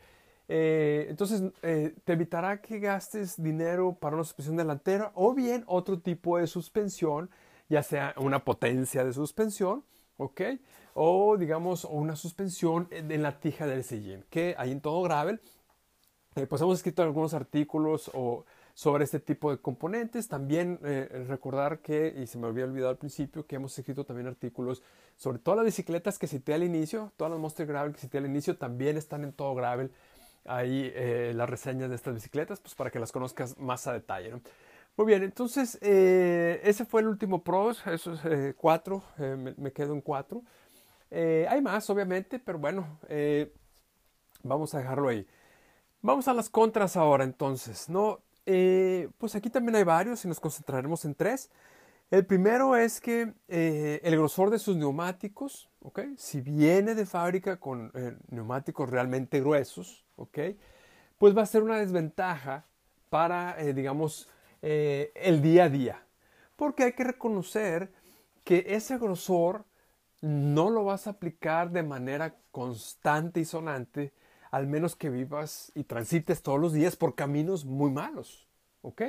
Eh, 0.47 1.07
entonces, 1.09 1.43
eh, 1.61 1.93
te 2.05 2.13
evitará 2.13 2.61
que 2.61 2.79
gastes 2.79 3.35
dinero 3.43 3.97
para 3.99 4.15
una 4.15 4.23
suspensión 4.23 4.55
delantera 4.55 5.11
o 5.13 5.33
bien 5.33 5.65
otro 5.67 5.99
tipo 5.99 6.37
de 6.37 6.47
suspensión, 6.47 7.29
ya 7.67 7.83
sea 7.83 8.13
una 8.15 8.45
potencia 8.45 9.03
de 9.03 9.11
suspensión, 9.11 9.83
¿ok? 10.15 10.41
o 10.93 11.37
digamos 11.37 11.85
una 11.85 12.15
suspensión 12.15 12.89
en 12.91 13.23
la 13.23 13.39
tija 13.39 13.65
del 13.65 13.85
sillín, 13.85 14.25
que 14.29 14.55
hay 14.57 14.71
en 14.71 14.81
todo 14.81 15.01
gravel. 15.01 15.39
Eh, 16.39 16.47
pues 16.47 16.61
hemos 16.61 16.77
escrito 16.77 17.03
algunos 17.03 17.33
artículos 17.33 18.09
o 18.13 18.45
sobre 18.73 19.03
este 19.03 19.19
tipo 19.19 19.51
de 19.51 19.57
componentes. 19.57 20.27
También 20.29 20.79
eh, 20.83 21.25
recordar 21.27 21.79
que, 21.79 22.15
y 22.17 22.27
se 22.27 22.37
me 22.37 22.47
había 22.47 22.63
olvidado 22.63 22.91
al 22.91 22.97
principio, 22.97 23.45
que 23.45 23.57
hemos 23.57 23.77
escrito 23.77 24.05
también 24.05 24.27
artículos 24.27 24.81
sobre 25.17 25.39
todas 25.39 25.57
las 25.57 25.65
bicicletas 25.65 26.17
que 26.17 26.27
cité 26.27 26.53
al 26.53 26.63
inicio, 26.63 27.11
todas 27.17 27.31
las 27.31 27.39
Monster 27.39 27.67
Gravel 27.67 27.91
que 27.93 27.99
cité 27.99 28.19
al 28.19 28.25
inicio 28.25 28.57
también 28.57 28.95
están 28.95 29.23
en 29.23 29.33
todo 29.33 29.53
gravel. 29.53 29.91
Ahí 30.45 30.91
eh, 30.95 31.33
las 31.35 31.49
reseñas 31.49 31.89
de 31.89 31.95
estas 31.97 32.13
bicicletas, 32.13 32.61
pues 32.61 32.73
para 32.73 32.89
que 32.89 32.99
las 32.99 33.11
conozcas 33.11 33.57
más 33.57 33.85
a 33.87 33.93
detalle. 33.93 34.31
Muy 34.95 35.05
bien, 35.05 35.23
entonces 35.23 35.77
ese 35.81 36.85
fue 36.85 37.01
el 37.01 37.07
último 37.07 37.43
pros, 37.43 37.85
esos 37.87 38.21
cuatro, 38.57 39.03
me, 39.17 39.53
me, 39.57 39.71
quedo 39.71 39.93
en 39.93 40.01
cuatro. 40.01 40.43
Eh, 41.11 41.47
hay 41.49 41.61
más, 41.61 41.89
obviamente, 41.89 42.39
pero 42.39 42.59
bueno, 42.59 42.99
eh, 43.07 43.51
vamos 44.43 44.73
a 44.73 44.79
dejarlo 44.79 45.09
ahí. 45.09 45.25
Vamos 46.01 46.29
a 46.29 46.33
las 46.33 46.49
contras 46.49 46.95
ahora, 46.95 47.25
entonces, 47.25 47.89
¿no? 47.89 48.19
Eh, 48.45 49.09
pues 49.17 49.35
aquí 49.35 49.49
también 49.49 49.75
hay 49.75 49.83
varios 49.83 50.23
y 50.23 50.29
nos 50.29 50.39
concentraremos 50.39 51.03
en 51.03 51.13
tres. 51.13 51.49
El 52.09 52.25
primero 52.25 52.77
es 52.77 53.01
que 53.01 53.33
el 53.47 54.15
grosor 54.15 54.49
de 54.49 54.59
sus 54.59 54.77
neumáticos, 54.77 55.69
¿ok? 55.81 55.99
Si 56.15 56.39
viene 56.39 56.95
de 56.95 57.05
fábrica 57.05 57.57
con 57.57 57.91
neumáticos 58.29 58.89
realmente 58.89 59.41
gruesos, 59.41 60.05
¿ok? 60.15 60.39
Pues 61.17 61.37
va 61.37 61.43
a 61.43 61.45
ser 61.45 61.63
una 61.63 61.77
desventaja 61.77 62.65
para, 63.09 63.57
digamos, 63.57 64.29
el 64.61 65.41
día 65.41 65.65
a 65.65 65.69
día. 65.69 66.03
Porque 66.55 66.83
hay 66.83 66.93
que 66.93 67.03
reconocer 67.03 67.91
que 68.43 68.65
ese 68.69 68.97
grosor 68.97 69.65
no 70.21 70.69
lo 70.69 70.85
vas 70.85 71.07
a 71.07 71.11
aplicar 71.11 71.69
de 71.71 71.83
manera 71.83 72.35
constante 72.51 73.41
y 73.41 73.45
sonante, 73.45 74.13
al 74.51 74.67
menos 74.67 74.95
que 74.95 75.09
vivas 75.09 75.71
y 75.75 75.83
transites 75.83 76.41
todos 76.41 76.59
los 76.59 76.73
días 76.73 76.95
por 76.95 77.15
caminos 77.15 77.65
muy 77.65 77.91
malos, 77.91 78.47
¿ok? 78.81 79.03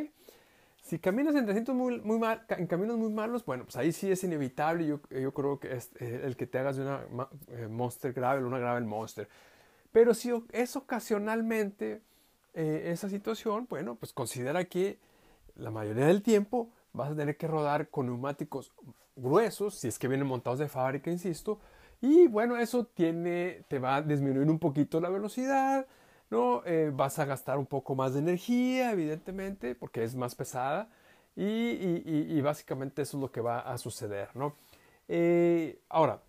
Si 0.82 0.98
caminas 0.98 1.34
en, 1.34 1.76
muy, 1.76 2.00
muy 2.00 2.18
mal, 2.18 2.44
en 2.48 2.66
caminos 2.66 2.96
muy 2.96 3.12
malos, 3.12 3.44
bueno, 3.44 3.64
pues 3.64 3.76
ahí 3.76 3.92
sí 3.92 4.10
es 4.10 4.24
inevitable. 4.24 4.86
Yo, 4.86 5.00
yo 5.10 5.32
creo 5.32 5.60
que 5.60 5.74
es 5.74 5.90
eh, 6.00 6.22
el 6.24 6.36
que 6.36 6.46
te 6.46 6.58
hagas 6.58 6.76
de 6.76 6.82
una 6.82 7.06
eh, 7.48 7.68
Monster 7.68 8.12
Gravel, 8.12 8.44
una 8.44 8.58
Gravel 8.58 8.84
Monster. 8.84 9.28
Pero 9.92 10.14
si 10.14 10.32
es 10.52 10.76
ocasionalmente 10.76 12.00
eh, 12.54 12.90
esa 12.92 13.08
situación, 13.08 13.66
bueno, 13.68 13.94
pues 13.96 14.12
considera 14.12 14.64
que 14.64 14.98
la 15.54 15.70
mayoría 15.70 16.06
del 16.06 16.22
tiempo 16.22 16.70
vas 16.92 17.12
a 17.12 17.16
tener 17.16 17.36
que 17.36 17.46
rodar 17.46 17.88
con 17.88 18.06
neumáticos 18.06 18.72
gruesos, 19.16 19.76
si 19.76 19.88
es 19.88 19.98
que 19.98 20.08
vienen 20.08 20.26
montados 20.26 20.58
de 20.58 20.68
fábrica, 20.68 21.10
insisto, 21.10 21.60
y 22.00 22.26
bueno, 22.28 22.56
eso 22.56 22.86
tiene, 22.86 23.64
te 23.68 23.78
va 23.78 23.96
a 23.96 24.02
disminuir 24.02 24.48
un 24.48 24.58
poquito 24.58 25.00
la 25.00 25.10
velocidad, 25.10 25.86
¿no? 26.30 26.62
Eh, 26.64 26.90
vas 26.94 27.18
a 27.18 27.26
gastar 27.26 27.58
un 27.58 27.66
poco 27.66 27.94
más 27.94 28.14
de 28.14 28.20
energía, 28.20 28.92
evidentemente, 28.92 29.74
porque 29.74 30.04
es 30.04 30.14
más 30.16 30.34
pesada, 30.34 30.88
Y, 31.36 32.40
básicamente 32.42 33.02
eso 33.02 33.16
es 33.18 33.20
lo 33.22 33.30
que 33.32 33.40
va 33.40 33.60
a 33.60 33.78
suceder, 33.78 34.30
¿no? 34.34 34.54
Eh, 35.08 35.80
ahora, 35.88 36.20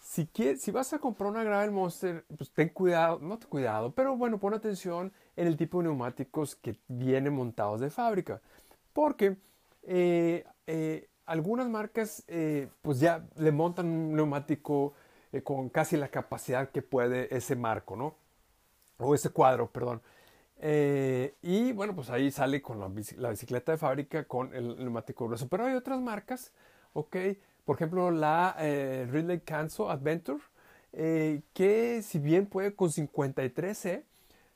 si, 0.00 0.28
si 0.58 0.70
vas 0.70 0.92
a 0.92 0.98
comprar 0.98 1.30
una 1.30 1.44
Gravel 1.44 1.70
Monster, 1.70 2.24
pues 2.36 2.50
ten 2.52 2.68
cuidado, 2.70 3.18
no 3.20 3.38
ten 3.38 3.48
cuidado, 3.48 3.92
pero 3.94 4.16
bueno, 4.16 4.38
pon 4.38 4.54
atención 4.54 5.12
en 5.36 5.46
el 5.46 5.56
tipo 5.56 5.78
de 5.78 5.84
neumáticos 5.84 6.56
que 6.56 6.76
vienen 6.88 7.34
montados 7.34 7.80
de 7.80 7.90
fábrica. 7.90 8.40
Porque 8.92 9.36
eh, 9.84 10.44
algunas 11.26 11.68
marcas 11.68 12.24
pues 12.82 13.00
ya 13.00 13.24
le 13.36 13.52
montan 13.52 13.86
un 13.86 14.14
neumático 14.14 14.94
con 15.44 15.68
casi 15.68 15.96
la 15.96 16.08
capacidad 16.08 16.70
que 16.70 16.82
puede 16.82 17.34
ese 17.34 17.56
marco, 17.56 17.96
¿no? 17.96 18.14
O 18.98 19.14
ese 19.14 19.30
cuadro, 19.30 19.70
perdón. 19.70 20.02
Eh, 20.64 21.34
y 21.42 21.72
bueno, 21.72 21.94
pues 21.94 22.08
ahí 22.08 22.30
sale 22.30 22.62
con 22.62 22.78
la, 22.78 22.88
bicicleta 23.28 23.72
de 23.72 23.78
fábrica 23.78 24.24
con 24.24 24.54
el 24.54 24.76
neumático 24.78 25.26
grueso. 25.26 25.48
Pero 25.48 25.66
hay 25.66 25.74
otras 25.74 26.00
marcas, 26.00 26.52
ok, 26.92 27.16
por 27.64 27.76
ejemplo 27.76 28.12
la 28.12 28.54
eh, 28.60 29.08
Ridley 29.10 29.40
Canso 29.40 29.90
Adventure, 29.90 30.40
eh, 30.92 31.42
que 31.52 32.00
si 32.02 32.20
bien 32.20 32.46
puede 32.46 32.76
con 32.76 32.90
53C, 32.90 34.04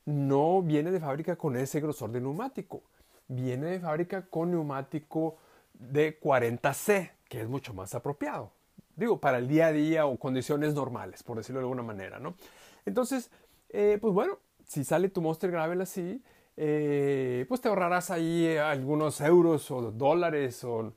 no 0.05 0.61
viene 0.61 0.91
de 0.91 1.01
fábrica 1.01 1.35
con 1.35 1.57
ese 1.57 1.81
grosor 1.81 2.11
de 2.11 2.21
neumático. 2.21 2.83
Viene 3.27 3.67
de 3.67 3.79
fábrica 3.81 4.21
con 4.27 4.51
neumático 4.51 5.37
de 5.79 6.19
40C, 6.19 7.11
que 7.29 7.41
es 7.41 7.47
mucho 7.47 7.73
más 7.73 7.95
apropiado. 7.95 8.51
Digo, 8.95 9.19
para 9.19 9.37
el 9.37 9.47
día 9.47 9.67
a 9.67 9.71
día 9.71 10.05
o 10.05 10.17
condiciones 10.17 10.73
normales, 10.73 11.23
por 11.23 11.37
decirlo 11.37 11.59
de 11.59 11.65
alguna 11.65 11.83
manera, 11.83 12.19
¿no? 12.19 12.35
Entonces, 12.85 13.29
pues 13.69 14.13
bueno, 14.13 14.39
si 14.65 14.83
sale 14.83 15.09
tu 15.09 15.21
Monster 15.21 15.51
Gravel 15.51 15.81
así, 15.81 16.21
eh, 16.59 17.45
pues 17.47 17.61
te 17.61 17.69
ahorrarás 17.69 18.09
ahí 18.09 18.57
algunos 18.57 19.21
euros 19.21 19.69
o 19.69 19.91
dólares 19.91 20.63
o, 20.63 20.93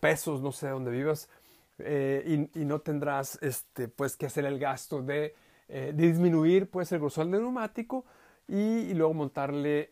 pesos, 0.00 0.40
no 0.40 0.52
sé 0.52 0.68
dónde 0.68 0.92
vivas, 0.92 1.28
eh, 1.78 2.48
y, 2.54 2.64
no 2.64 2.80
tendrás 2.80 3.38
este, 3.42 3.88
pues, 3.88 4.16
que 4.16 4.26
hacer 4.26 4.44
el 4.44 4.58
gasto 4.60 5.02
de, 5.02 5.34
eh, 5.68 5.92
disminuir 5.94 6.70
pues, 6.70 6.92
el 6.92 7.00
grosor 7.00 7.26
del 7.26 7.42
neumático 7.42 8.04
y, 8.46 8.94
luego 8.94 9.12
montarle, 9.14 9.90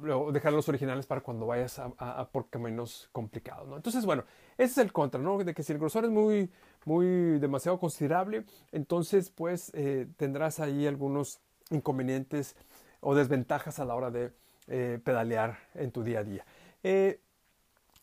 luego 0.00 0.32
dejar 0.32 0.52
los 0.52 0.68
originales 0.68 1.06
para 1.06 1.20
cuando 1.20 1.46
vayas 1.46 1.78
a, 1.78 2.28
por 2.30 2.48
caminos 2.48 3.08
complicados. 3.12 3.68
Entonces, 3.76 4.04
bueno, 4.04 4.24
ese 4.58 4.72
es 4.72 4.78
el 4.78 4.92
contra, 4.92 5.20
¿no? 5.20 5.38
de 5.38 5.54
que 5.54 5.62
si 5.62 5.72
el 5.72 5.78
grosor 5.78 6.04
es 6.04 6.10
muy, 6.10 6.50
muy 6.84 7.38
demasiado 7.38 7.78
considerable, 7.78 8.44
entonces 8.72 9.30
pues 9.30 9.72
tendrás 10.16 10.60
ahí 10.60 10.86
algunos 10.86 11.40
inconvenientes 11.70 12.56
o 13.00 13.14
desventajas 13.14 13.78
a 13.78 13.84
la 13.84 13.94
hora 13.94 14.10
de 14.10 14.32
eh, 14.66 14.98
pedalear 15.04 15.58
en 15.74 15.92
tu 15.92 16.02
día 16.02 16.20
a 16.20 16.24
día. 16.24 16.46
Eh, 16.82 17.20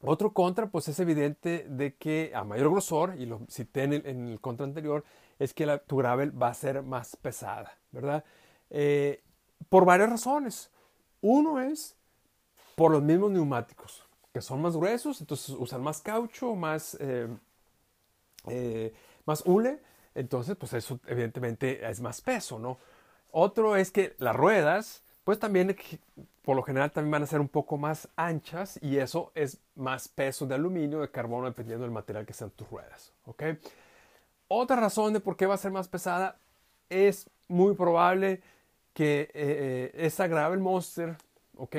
otro 0.04 0.34
contra, 0.34 0.68
pues 0.68 0.88
es 0.88 1.00
evidente 1.00 1.66
de 1.68 1.96
que 1.96 2.32
a 2.34 2.44
mayor 2.44 2.72
grosor, 2.72 3.16
y 3.18 3.26
lo 3.26 3.42
cité 3.50 3.84
en 3.84 3.94
el, 3.94 4.40
contra 4.40 4.66
anterior, 4.66 5.04
es 5.40 5.54
que 5.54 5.66
tu 5.88 5.98
gravel 5.98 6.40
va 6.40 6.50
a 6.50 6.54
ser 6.54 6.82
más 6.84 7.16
pesada, 7.16 7.78
¿verdad? 7.92 8.24
Eh, 8.70 9.24
por 9.70 9.86
varias 9.86 10.10
razones. 10.10 10.72
Uno 11.22 11.62
es 11.62 11.96
por 12.76 12.92
los 12.92 13.02
mismos 13.02 13.32
neumáticos, 13.32 14.04
que 14.34 14.42
son 14.42 14.62
más 14.62 14.76
gruesos, 14.76 15.22
entonces 15.22 15.56
usan 15.58 15.82
más 15.82 16.02
caucho, 16.02 16.56
más, 16.56 16.98
más 19.26 19.44
hule, 19.46 19.80
entonces 20.16 20.56
pues 20.56 20.74
eso 20.74 21.00
evidentemente 21.08 21.88
es 21.88 22.02
más 22.02 22.22
peso, 22.22 22.60
¿no? 22.60 22.78
Otro 23.32 23.76
es 23.76 23.92
que 23.92 24.16
las 24.18 24.36
ruedas, 24.36 25.04
pues 25.24 25.40
también 25.40 25.76
por 26.42 26.56
lo 26.56 26.64
general 26.64 26.92
también 26.92 27.12
van 27.12 27.24
a 27.24 27.28
ser 27.28 27.40
un 27.40 27.50
poco 27.50 27.78
más 27.78 28.10
anchas 28.16 28.80
y 28.82 28.98
eso 28.98 29.32
es 29.36 29.60
más 29.76 30.08
peso 30.08 30.48
de 30.48 30.56
aluminio, 30.56 31.02
de 31.02 31.12
carbono, 31.12 31.46
dependiendo 31.46 31.84
del 31.84 31.92
material 31.92 32.26
que 32.26 32.34
sean 32.34 32.50
tus 32.50 32.70
ruedas. 32.70 33.14
¿ok? 33.26 33.44
Otra 34.48 34.76
razón 34.78 35.14
de 35.14 35.20
por 35.20 35.38
qué 35.38 35.46
va 35.46 35.54
a 35.54 35.58
ser 35.58 35.72
más 35.72 35.88
pesada 35.88 36.38
es 36.90 37.30
muy 37.48 37.76
probable 37.76 38.42
que 38.94 39.22
eh, 39.22 39.30
eh, 39.34 39.92
esa 39.96 40.28
Gravel 40.28 40.60
Monster 40.60 41.18
¿ok? 41.58 41.76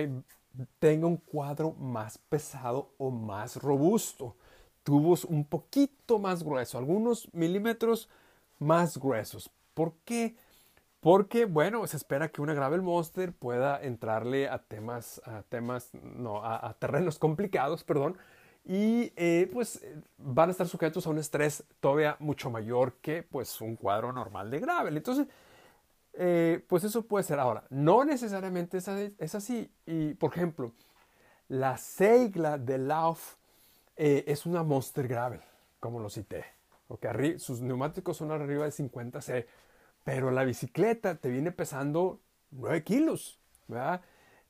tenga 0.79 1.07
un 1.07 1.17
cuadro 1.17 1.73
más 1.73 2.19
pesado 2.19 2.91
o 2.99 3.11
más 3.11 3.57
robusto. 3.57 4.37
Tubos 4.83 5.25
un 5.25 5.45
poquito 5.45 6.19
más 6.19 6.43
gruesos, 6.43 6.75
algunos 6.75 7.33
milímetros 7.33 8.09
más 8.59 8.99
gruesos. 8.99 9.51
¿Por 9.75 9.95
qué? 10.05 10.37
Porque, 11.01 11.47
bueno, 11.47 11.85
se 11.87 11.97
espera 11.97 12.29
que 12.29 12.43
una 12.43 12.55
Gravel 12.55 12.83
Monster 12.83 13.33
pueda 13.33 13.83
entrarle 13.83 14.49
a 14.49 14.59
temas, 14.59 15.21
a 15.25 15.43
temas, 15.43 15.91
no, 15.95 16.45
a, 16.45 16.75
terrenos 16.79 17.19
complicados, 17.19 17.83
perdón, 17.83 18.17
y 18.65 19.13
eh, 19.17 19.51
pues 19.53 19.85
van 20.19 20.49
a 20.49 20.53
estar 20.53 20.69
sujetos 20.69 21.07
a 21.07 21.11
un 21.11 21.19
estrés 21.19 21.65
todavía 21.81 22.17
mucho 22.21 22.51
mayor 22.51 22.95
que 23.03 23.25
pues 23.25 23.61
un 23.61 23.75
cuadro 23.75 24.13
normal 24.13 24.51
de 24.53 24.61
gravel. 24.61 24.97
Entonces, 24.97 25.27
eh, 26.15 26.65
pues 26.69 26.85
eso 26.85 27.03
puede 27.07 27.25
ser. 27.25 27.39
Ahora, 27.39 27.65
no 27.71 28.05
necesariamente 28.05 28.79
es, 28.79 29.35
así. 29.35 29.71
Y, 29.87 30.15
por 30.15 30.33
ejemplo, 30.33 30.73
la 31.49 31.77
Seigla 31.77 32.59
de 32.59 32.79
Lauf 32.79 33.37
eh, 33.97 34.25
es 34.27 34.47
una 34.47 34.63
Monster 34.63 35.09
Gravel, 35.09 35.41
como 35.81 36.01
lo 36.01 36.11
cité. 36.11 36.45
Okay, 36.89 37.39
sus 37.39 37.63
neumáticos 37.63 38.19
son 38.19 38.33
arriba 38.33 38.67
de 38.67 38.71
50 38.71 39.23
C 39.23 39.47
pero 40.05 40.31
la 40.31 40.45
bicicleta 40.45 41.17
te 41.17 41.29
viene 41.29 41.53
pesando 41.53 42.21
9 42.51 42.83
kilos, 42.83 43.39
¿verdad? 43.69 44.03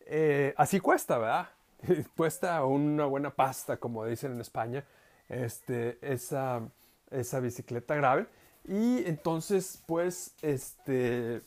Eh, 0.07 0.55
así 0.57 0.81
cuesta, 0.81 1.19
¿verdad? 1.19 1.49
cuesta 2.17 2.65
una 2.65 3.07
buena 3.07 3.31
pasta, 3.31 3.77
como 3.77 4.05
dicen 4.07 4.33
en 4.33 4.41
España, 4.41 4.85
este, 5.29 5.99
esa, 6.01 6.63
esa 7.11 7.41
bicicleta 7.41 7.95
grave. 7.95 8.27
Y 8.65 9.05
entonces, 9.07 9.83
pues, 9.87 10.35
este, 10.43 11.43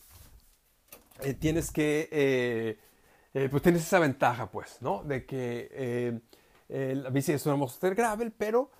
eh, 1.21 1.33
tienes 1.33 1.71
que, 1.71 2.09
eh, 2.11 3.47
pues 3.49 3.63
tienes 3.63 3.81
esa 3.81 3.99
ventaja, 3.99 4.49
pues, 4.49 4.81
¿no? 4.81 5.03
De 5.03 5.25
que 5.25 6.21
la 6.69 7.09
bici 7.09 7.33
es 7.33 7.45
una 7.45 7.55
Monster 7.55 7.95
Gravel, 7.95 8.31
pero 8.31 8.71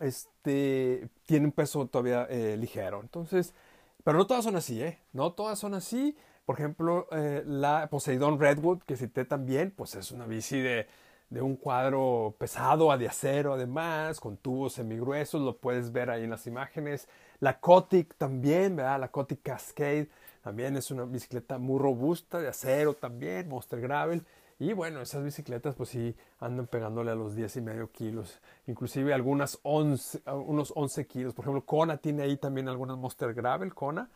este, 0.00 1.08
tiene 1.26 1.46
un 1.46 1.52
peso 1.52 1.86
todavía 1.86 2.26
eh, 2.28 2.56
ligero. 2.56 3.00
Entonces, 3.00 3.54
pero 4.02 4.18
no 4.18 4.26
todas 4.26 4.44
son 4.44 4.56
así, 4.56 4.82
¿eh? 4.82 4.98
No 5.12 5.32
todas 5.32 5.58
son 5.58 5.74
así. 5.74 6.16
Por 6.46 6.58
ejemplo, 6.58 7.06
eh, 7.12 7.44
la 7.46 7.88
Poseidon 7.90 8.40
Redwood, 8.40 8.82
que 8.82 8.96
cité 8.96 9.24
también, 9.24 9.70
pues 9.70 9.94
es 9.94 10.10
una 10.10 10.26
bici 10.26 10.58
de, 10.60 10.88
de 11.28 11.42
un 11.42 11.56
cuadro 11.56 12.34
pesado, 12.38 12.96
de 12.96 13.06
acero 13.06 13.54
además, 13.54 14.18
con 14.18 14.36
tubos 14.36 14.72
semigruesos, 14.72 15.40
lo 15.42 15.58
puedes 15.58 15.92
ver 15.92 16.10
ahí 16.10 16.24
en 16.24 16.30
las 16.30 16.46
imágenes. 16.46 17.08
La 17.38 17.60
Cotic 17.60 18.16
también, 18.16 18.74
¿verdad? 18.76 19.00
La 19.00 19.08
Cotic 19.08 19.42
Cascade 19.42 20.08
también 20.42 20.76
es 20.76 20.90
una 20.90 21.04
bicicleta 21.04 21.58
muy 21.58 21.78
robusta, 21.78 22.38
de 22.38 22.48
acero 22.48 22.94
también, 22.94 23.48
Monster 23.48 23.80
Gravel. 23.80 24.24
Y 24.58 24.74
bueno, 24.74 25.00
esas 25.00 25.24
bicicletas 25.24 25.74
pues 25.74 25.88
sí 25.88 26.14
andan 26.38 26.66
pegándole 26.66 27.10
a 27.10 27.14
los 27.14 27.34
10 27.34 27.56
y 27.56 27.60
medio 27.62 27.90
kilos, 27.90 28.40
inclusive 28.66 29.14
algunas 29.14 29.58
11, 29.62 30.22
unos 30.26 30.74
11 30.76 31.06
kilos. 31.06 31.34
Por 31.34 31.44
ejemplo, 31.44 31.64
Kona 31.64 31.96
tiene 31.96 32.24
ahí 32.24 32.36
también 32.36 32.68
algunas 32.68 32.98
Monster 32.98 33.32
Gravel, 33.32 33.74
Kona, 33.74 34.10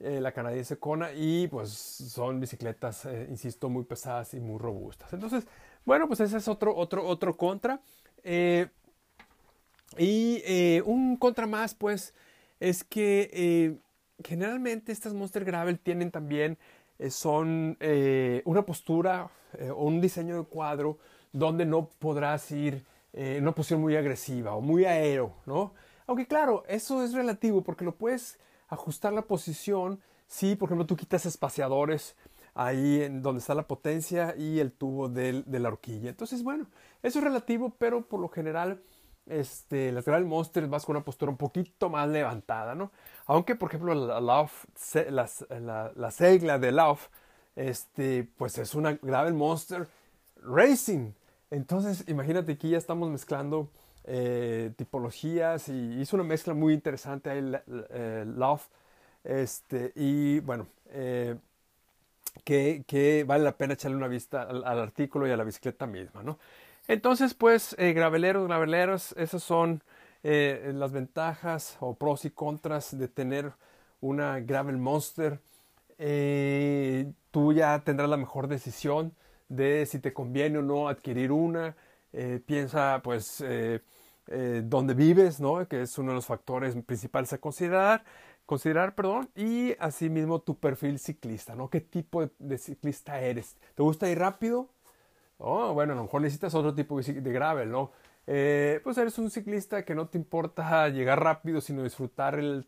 eh, 0.00 0.20
la 0.20 0.32
canadiense 0.32 0.76
Kona, 0.78 1.12
y 1.12 1.46
pues 1.46 1.70
son 1.70 2.40
bicicletas, 2.40 3.06
eh, 3.06 3.28
insisto, 3.30 3.68
muy 3.68 3.84
pesadas 3.84 4.34
y 4.34 4.40
muy 4.40 4.58
robustas. 4.58 5.12
Entonces, 5.12 5.46
bueno, 5.84 6.08
pues 6.08 6.18
ese 6.18 6.38
es 6.38 6.48
otro, 6.48 6.74
otro, 6.74 7.06
otro 7.06 7.36
contra. 7.36 7.80
Eh, 8.24 8.66
y 9.98 10.80
un 10.84 11.16
contra 11.16 11.46
más, 11.46 11.74
pues, 11.74 12.12
es 12.58 12.82
que 12.82 13.78
generalmente 14.24 14.92
estas 14.92 15.14
Monster 15.14 15.44
Gravel 15.44 15.78
tienen 15.78 16.10
también 16.10 16.58
eh, 16.98 17.10
son 17.10 17.76
eh, 17.80 18.42
una 18.44 18.62
postura 18.62 19.30
eh, 19.58 19.70
o 19.70 19.84
un 19.84 20.00
diseño 20.00 20.38
de 20.38 20.44
cuadro 20.44 20.98
donde 21.32 21.66
no 21.66 21.88
podrás 21.98 22.50
ir 22.50 22.84
en 23.12 23.42
una 23.42 23.52
posición 23.52 23.80
muy 23.80 23.96
agresiva 23.96 24.54
o 24.54 24.60
muy 24.60 24.84
aero, 24.84 25.32
¿no? 25.46 25.72
Aunque 26.06 26.26
claro, 26.26 26.64
eso 26.68 27.02
es 27.02 27.14
relativo 27.14 27.62
porque 27.62 27.84
lo 27.84 27.94
puedes 27.94 28.38
ajustar 28.68 29.14
la 29.14 29.22
posición 29.22 30.00
si, 30.26 30.54
por 30.54 30.68
ejemplo, 30.68 30.86
tú 30.86 30.96
quitas 30.96 31.24
espaciadores 31.24 32.14
ahí 32.54 33.02
en 33.02 33.22
donde 33.22 33.40
está 33.40 33.54
la 33.54 33.66
potencia 33.66 34.34
y 34.36 34.60
el 34.60 34.72
tubo 34.72 35.08
de, 35.08 35.42
de 35.44 35.60
la 35.60 35.68
horquilla. 35.68 36.10
Entonces, 36.10 36.42
bueno, 36.42 36.66
eso 37.02 37.18
es 37.18 37.24
relativo, 37.24 37.74
pero 37.78 38.06
por 38.06 38.20
lo 38.20 38.28
general 38.28 38.82
este, 39.26 39.92
las 39.92 40.04
Gravel 40.04 40.24
Monsters 40.24 40.68
vas 40.68 40.84
con 40.84 40.96
una 40.96 41.04
postura 41.04 41.30
un 41.30 41.36
poquito 41.36 41.88
más 41.90 42.08
levantada, 42.08 42.74
¿no? 42.74 42.90
Aunque, 43.26 43.56
por 43.56 43.70
ejemplo, 43.70 43.94
la, 43.94 44.20
la, 44.20 45.92
la, 45.96 46.10
segla 46.10 46.58
de 46.58 46.72
Love, 46.72 47.08
este, 47.56 48.28
pues 48.36 48.58
es 48.58 48.74
una 48.74 48.98
Gravel 49.02 49.34
Monster 49.34 49.88
Racing. 50.42 51.12
Entonces, 51.50 52.04
imagínate 52.08 52.56
que 52.56 52.68
ya 52.70 52.78
estamos 52.78 53.10
mezclando 53.10 53.68
eh, 54.04 54.72
tipologías 54.76 55.68
y 55.68 56.00
hizo 56.00 56.16
una 56.16 56.24
mezcla 56.24 56.54
muy 56.54 56.74
interesante 56.74 57.30
ahí, 57.30 57.42
Love. 58.24 58.68
Este, 59.24 59.92
y 59.96 60.38
bueno, 60.40 60.68
eh, 60.90 61.36
que, 62.44 63.24
vale 63.26 63.44
la 63.44 63.56
pena 63.56 63.74
echarle 63.74 63.96
una 63.96 64.08
vista 64.08 64.42
al, 64.42 64.64
artículo 64.64 65.26
y 65.26 65.30
a 65.32 65.36
la 65.36 65.44
bicicleta 65.44 65.86
misma, 65.86 66.22
¿no? 66.22 66.38
Entonces, 66.88 67.34
pues, 67.34 67.74
eh, 67.78 67.92
graveleros, 67.92 68.46
graveleros, 68.46 69.12
esas 69.16 69.42
son 69.42 69.82
eh, 70.22 70.72
las 70.74 70.92
ventajas 70.92 71.76
o 71.80 71.94
pros 71.94 72.24
y 72.24 72.30
contras 72.30 72.96
de 72.96 73.08
tener 73.08 73.52
una 74.00 74.40
Gravel 74.40 74.76
Monster. 74.78 75.40
Eh, 75.98 77.12
tú 77.30 77.52
ya 77.52 77.80
tendrás 77.84 78.08
la 78.08 78.16
mejor 78.16 78.48
decisión 78.48 79.14
de 79.48 79.86
si 79.86 79.98
te 80.00 80.12
conviene 80.12 80.58
o 80.58 80.62
no 80.62 80.88
adquirir 80.88 81.32
una. 81.32 81.76
Piensa, 82.46 83.02
pues, 83.04 83.44
dónde 84.64 84.94
vives, 84.94 85.38
¿no? 85.38 85.68
Que 85.68 85.82
es 85.82 85.98
uno 85.98 86.12
de 86.12 86.14
los 86.16 86.26
factores 86.26 86.74
principales 86.86 87.32
a 87.34 87.38
considerar 87.38 88.04
considerar, 88.46 88.94
perdón, 88.94 89.28
y 89.34 89.74
asimismo 89.80 90.40
tu 90.40 90.58
perfil 90.58 90.98
ciclista, 90.98 91.54
¿no? 91.54 91.68
¿Qué 91.68 91.80
tipo 91.80 92.30
de, 92.38 92.58
ciclista 92.58 93.20
eres? 93.20 93.56
¿Te 93.74 93.82
gusta 93.82 94.08
ir 94.08 94.18
rápido? 94.20 94.70
Oh, 95.38 95.72
bueno, 95.74 95.92
a 95.92 95.96
lo 95.96 96.02
mejor 96.04 96.22
necesitas 96.22 96.54
otro 96.54 96.74
tipo 96.74 97.00
de, 97.00 97.32
gravel, 97.32 97.70
¿no? 97.70 97.92
Eh, 98.26 98.80
pues 98.82 98.96
eres 98.98 99.18
un 99.18 99.30
ciclista 99.30 99.84
que 99.84 99.94
no 99.94 100.08
te 100.08 100.18
importa 100.18 100.88
llegar 100.88 101.22
rápido, 101.22 101.60
sino 101.60 101.82
disfrutar 101.82 102.38
el, 102.38 102.66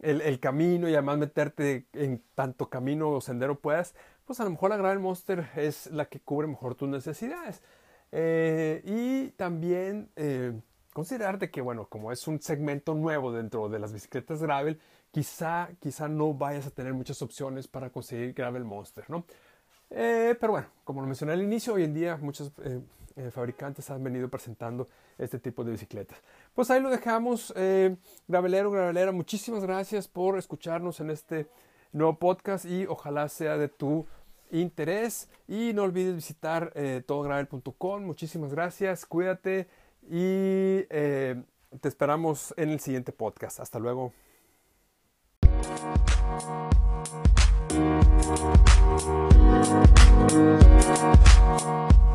el, 0.00 0.40
camino 0.40 0.88
y 0.88 0.94
además 0.94 1.18
meterte 1.18 1.86
en 1.92 2.22
tanto 2.34 2.68
camino 2.68 3.10
o 3.10 3.20
sendero 3.20 3.60
puedas, 3.60 3.94
pues 4.24 4.40
a 4.40 4.44
lo 4.44 4.50
mejor 4.50 4.70
la 4.70 4.76
Gravel 4.76 4.98
Monster 5.00 5.50
es 5.56 5.86
la 5.90 6.06
que 6.06 6.20
cubre 6.20 6.46
mejor 6.48 6.74
tus 6.74 6.88
necesidades. 6.88 7.62
Eh, 8.12 8.82
y 8.84 9.30
también 9.32 10.10
eh, 10.16 10.58
considerarte 10.92 11.50
que, 11.50 11.60
bueno, 11.60 11.86
como 11.88 12.12
es 12.12 12.26
un 12.26 12.40
segmento 12.40 12.94
nuevo 12.94 13.32
dentro 13.32 13.68
de 13.68 13.78
las 13.78 13.92
bicicletas 13.92 14.42
gravel, 14.42 14.80
quizá, 15.10 15.70
quizá 15.80 16.08
no 16.08 16.34
vayas 16.34 16.66
a 16.66 16.70
tener 16.70 16.94
muchas 16.94 17.22
opciones 17.22 17.68
para 17.68 17.90
conseguir 17.90 18.32
Gravel 18.32 18.64
Monster, 18.64 19.08
¿no? 19.10 19.24
Eh, 19.90 20.36
pero 20.40 20.52
bueno, 20.52 20.68
como 20.84 21.00
lo 21.00 21.06
mencioné 21.06 21.32
al 21.32 21.42
inicio, 21.42 21.74
hoy 21.74 21.82
en 21.82 21.92
día 21.92 22.16
muchos 22.16 22.52
eh, 22.62 22.80
eh, 23.16 23.30
fabricantes 23.32 23.90
han 23.90 24.02
venido 24.02 24.28
presentando 24.28 24.88
este 25.18 25.38
tipo 25.38 25.64
de 25.64 25.72
bicicletas. 25.72 26.18
Pues 26.54 26.70
ahí 26.70 26.80
lo 26.80 26.90
dejamos, 26.90 27.52
gravelero, 28.28 28.70
gravelera, 28.70 29.12
muchísimas 29.12 29.64
gracias 29.64 30.08
por 30.08 30.38
escucharnos 30.38 31.00
en 31.00 31.10
este 31.10 31.48
nuevo 31.92 32.18
podcast 32.18 32.64
y 32.64 32.86
ojalá 32.86 33.28
sea 33.28 33.56
de 33.58 33.68
tu 33.68 34.06
interés. 34.50 35.28
Y 35.48 35.72
no 35.74 35.82
olvides 35.82 36.14
visitar 36.14 36.72
todogravel.com, 37.06 38.04
muchísimas 38.04 38.52
gracias, 38.52 39.04
cuídate 39.04 39.68
y 40.08 40.82
te 40.88 41.44
esperamos 41.82 42.54
en 42.56 42.70
el 42.70 42.80
siguiente 42.80 43.12
podcast. 43.12 43.60
Hasta 43.60 43.78
luego. 43.78 44.12
Thank 49.02 49.32
you. 51.64 52.09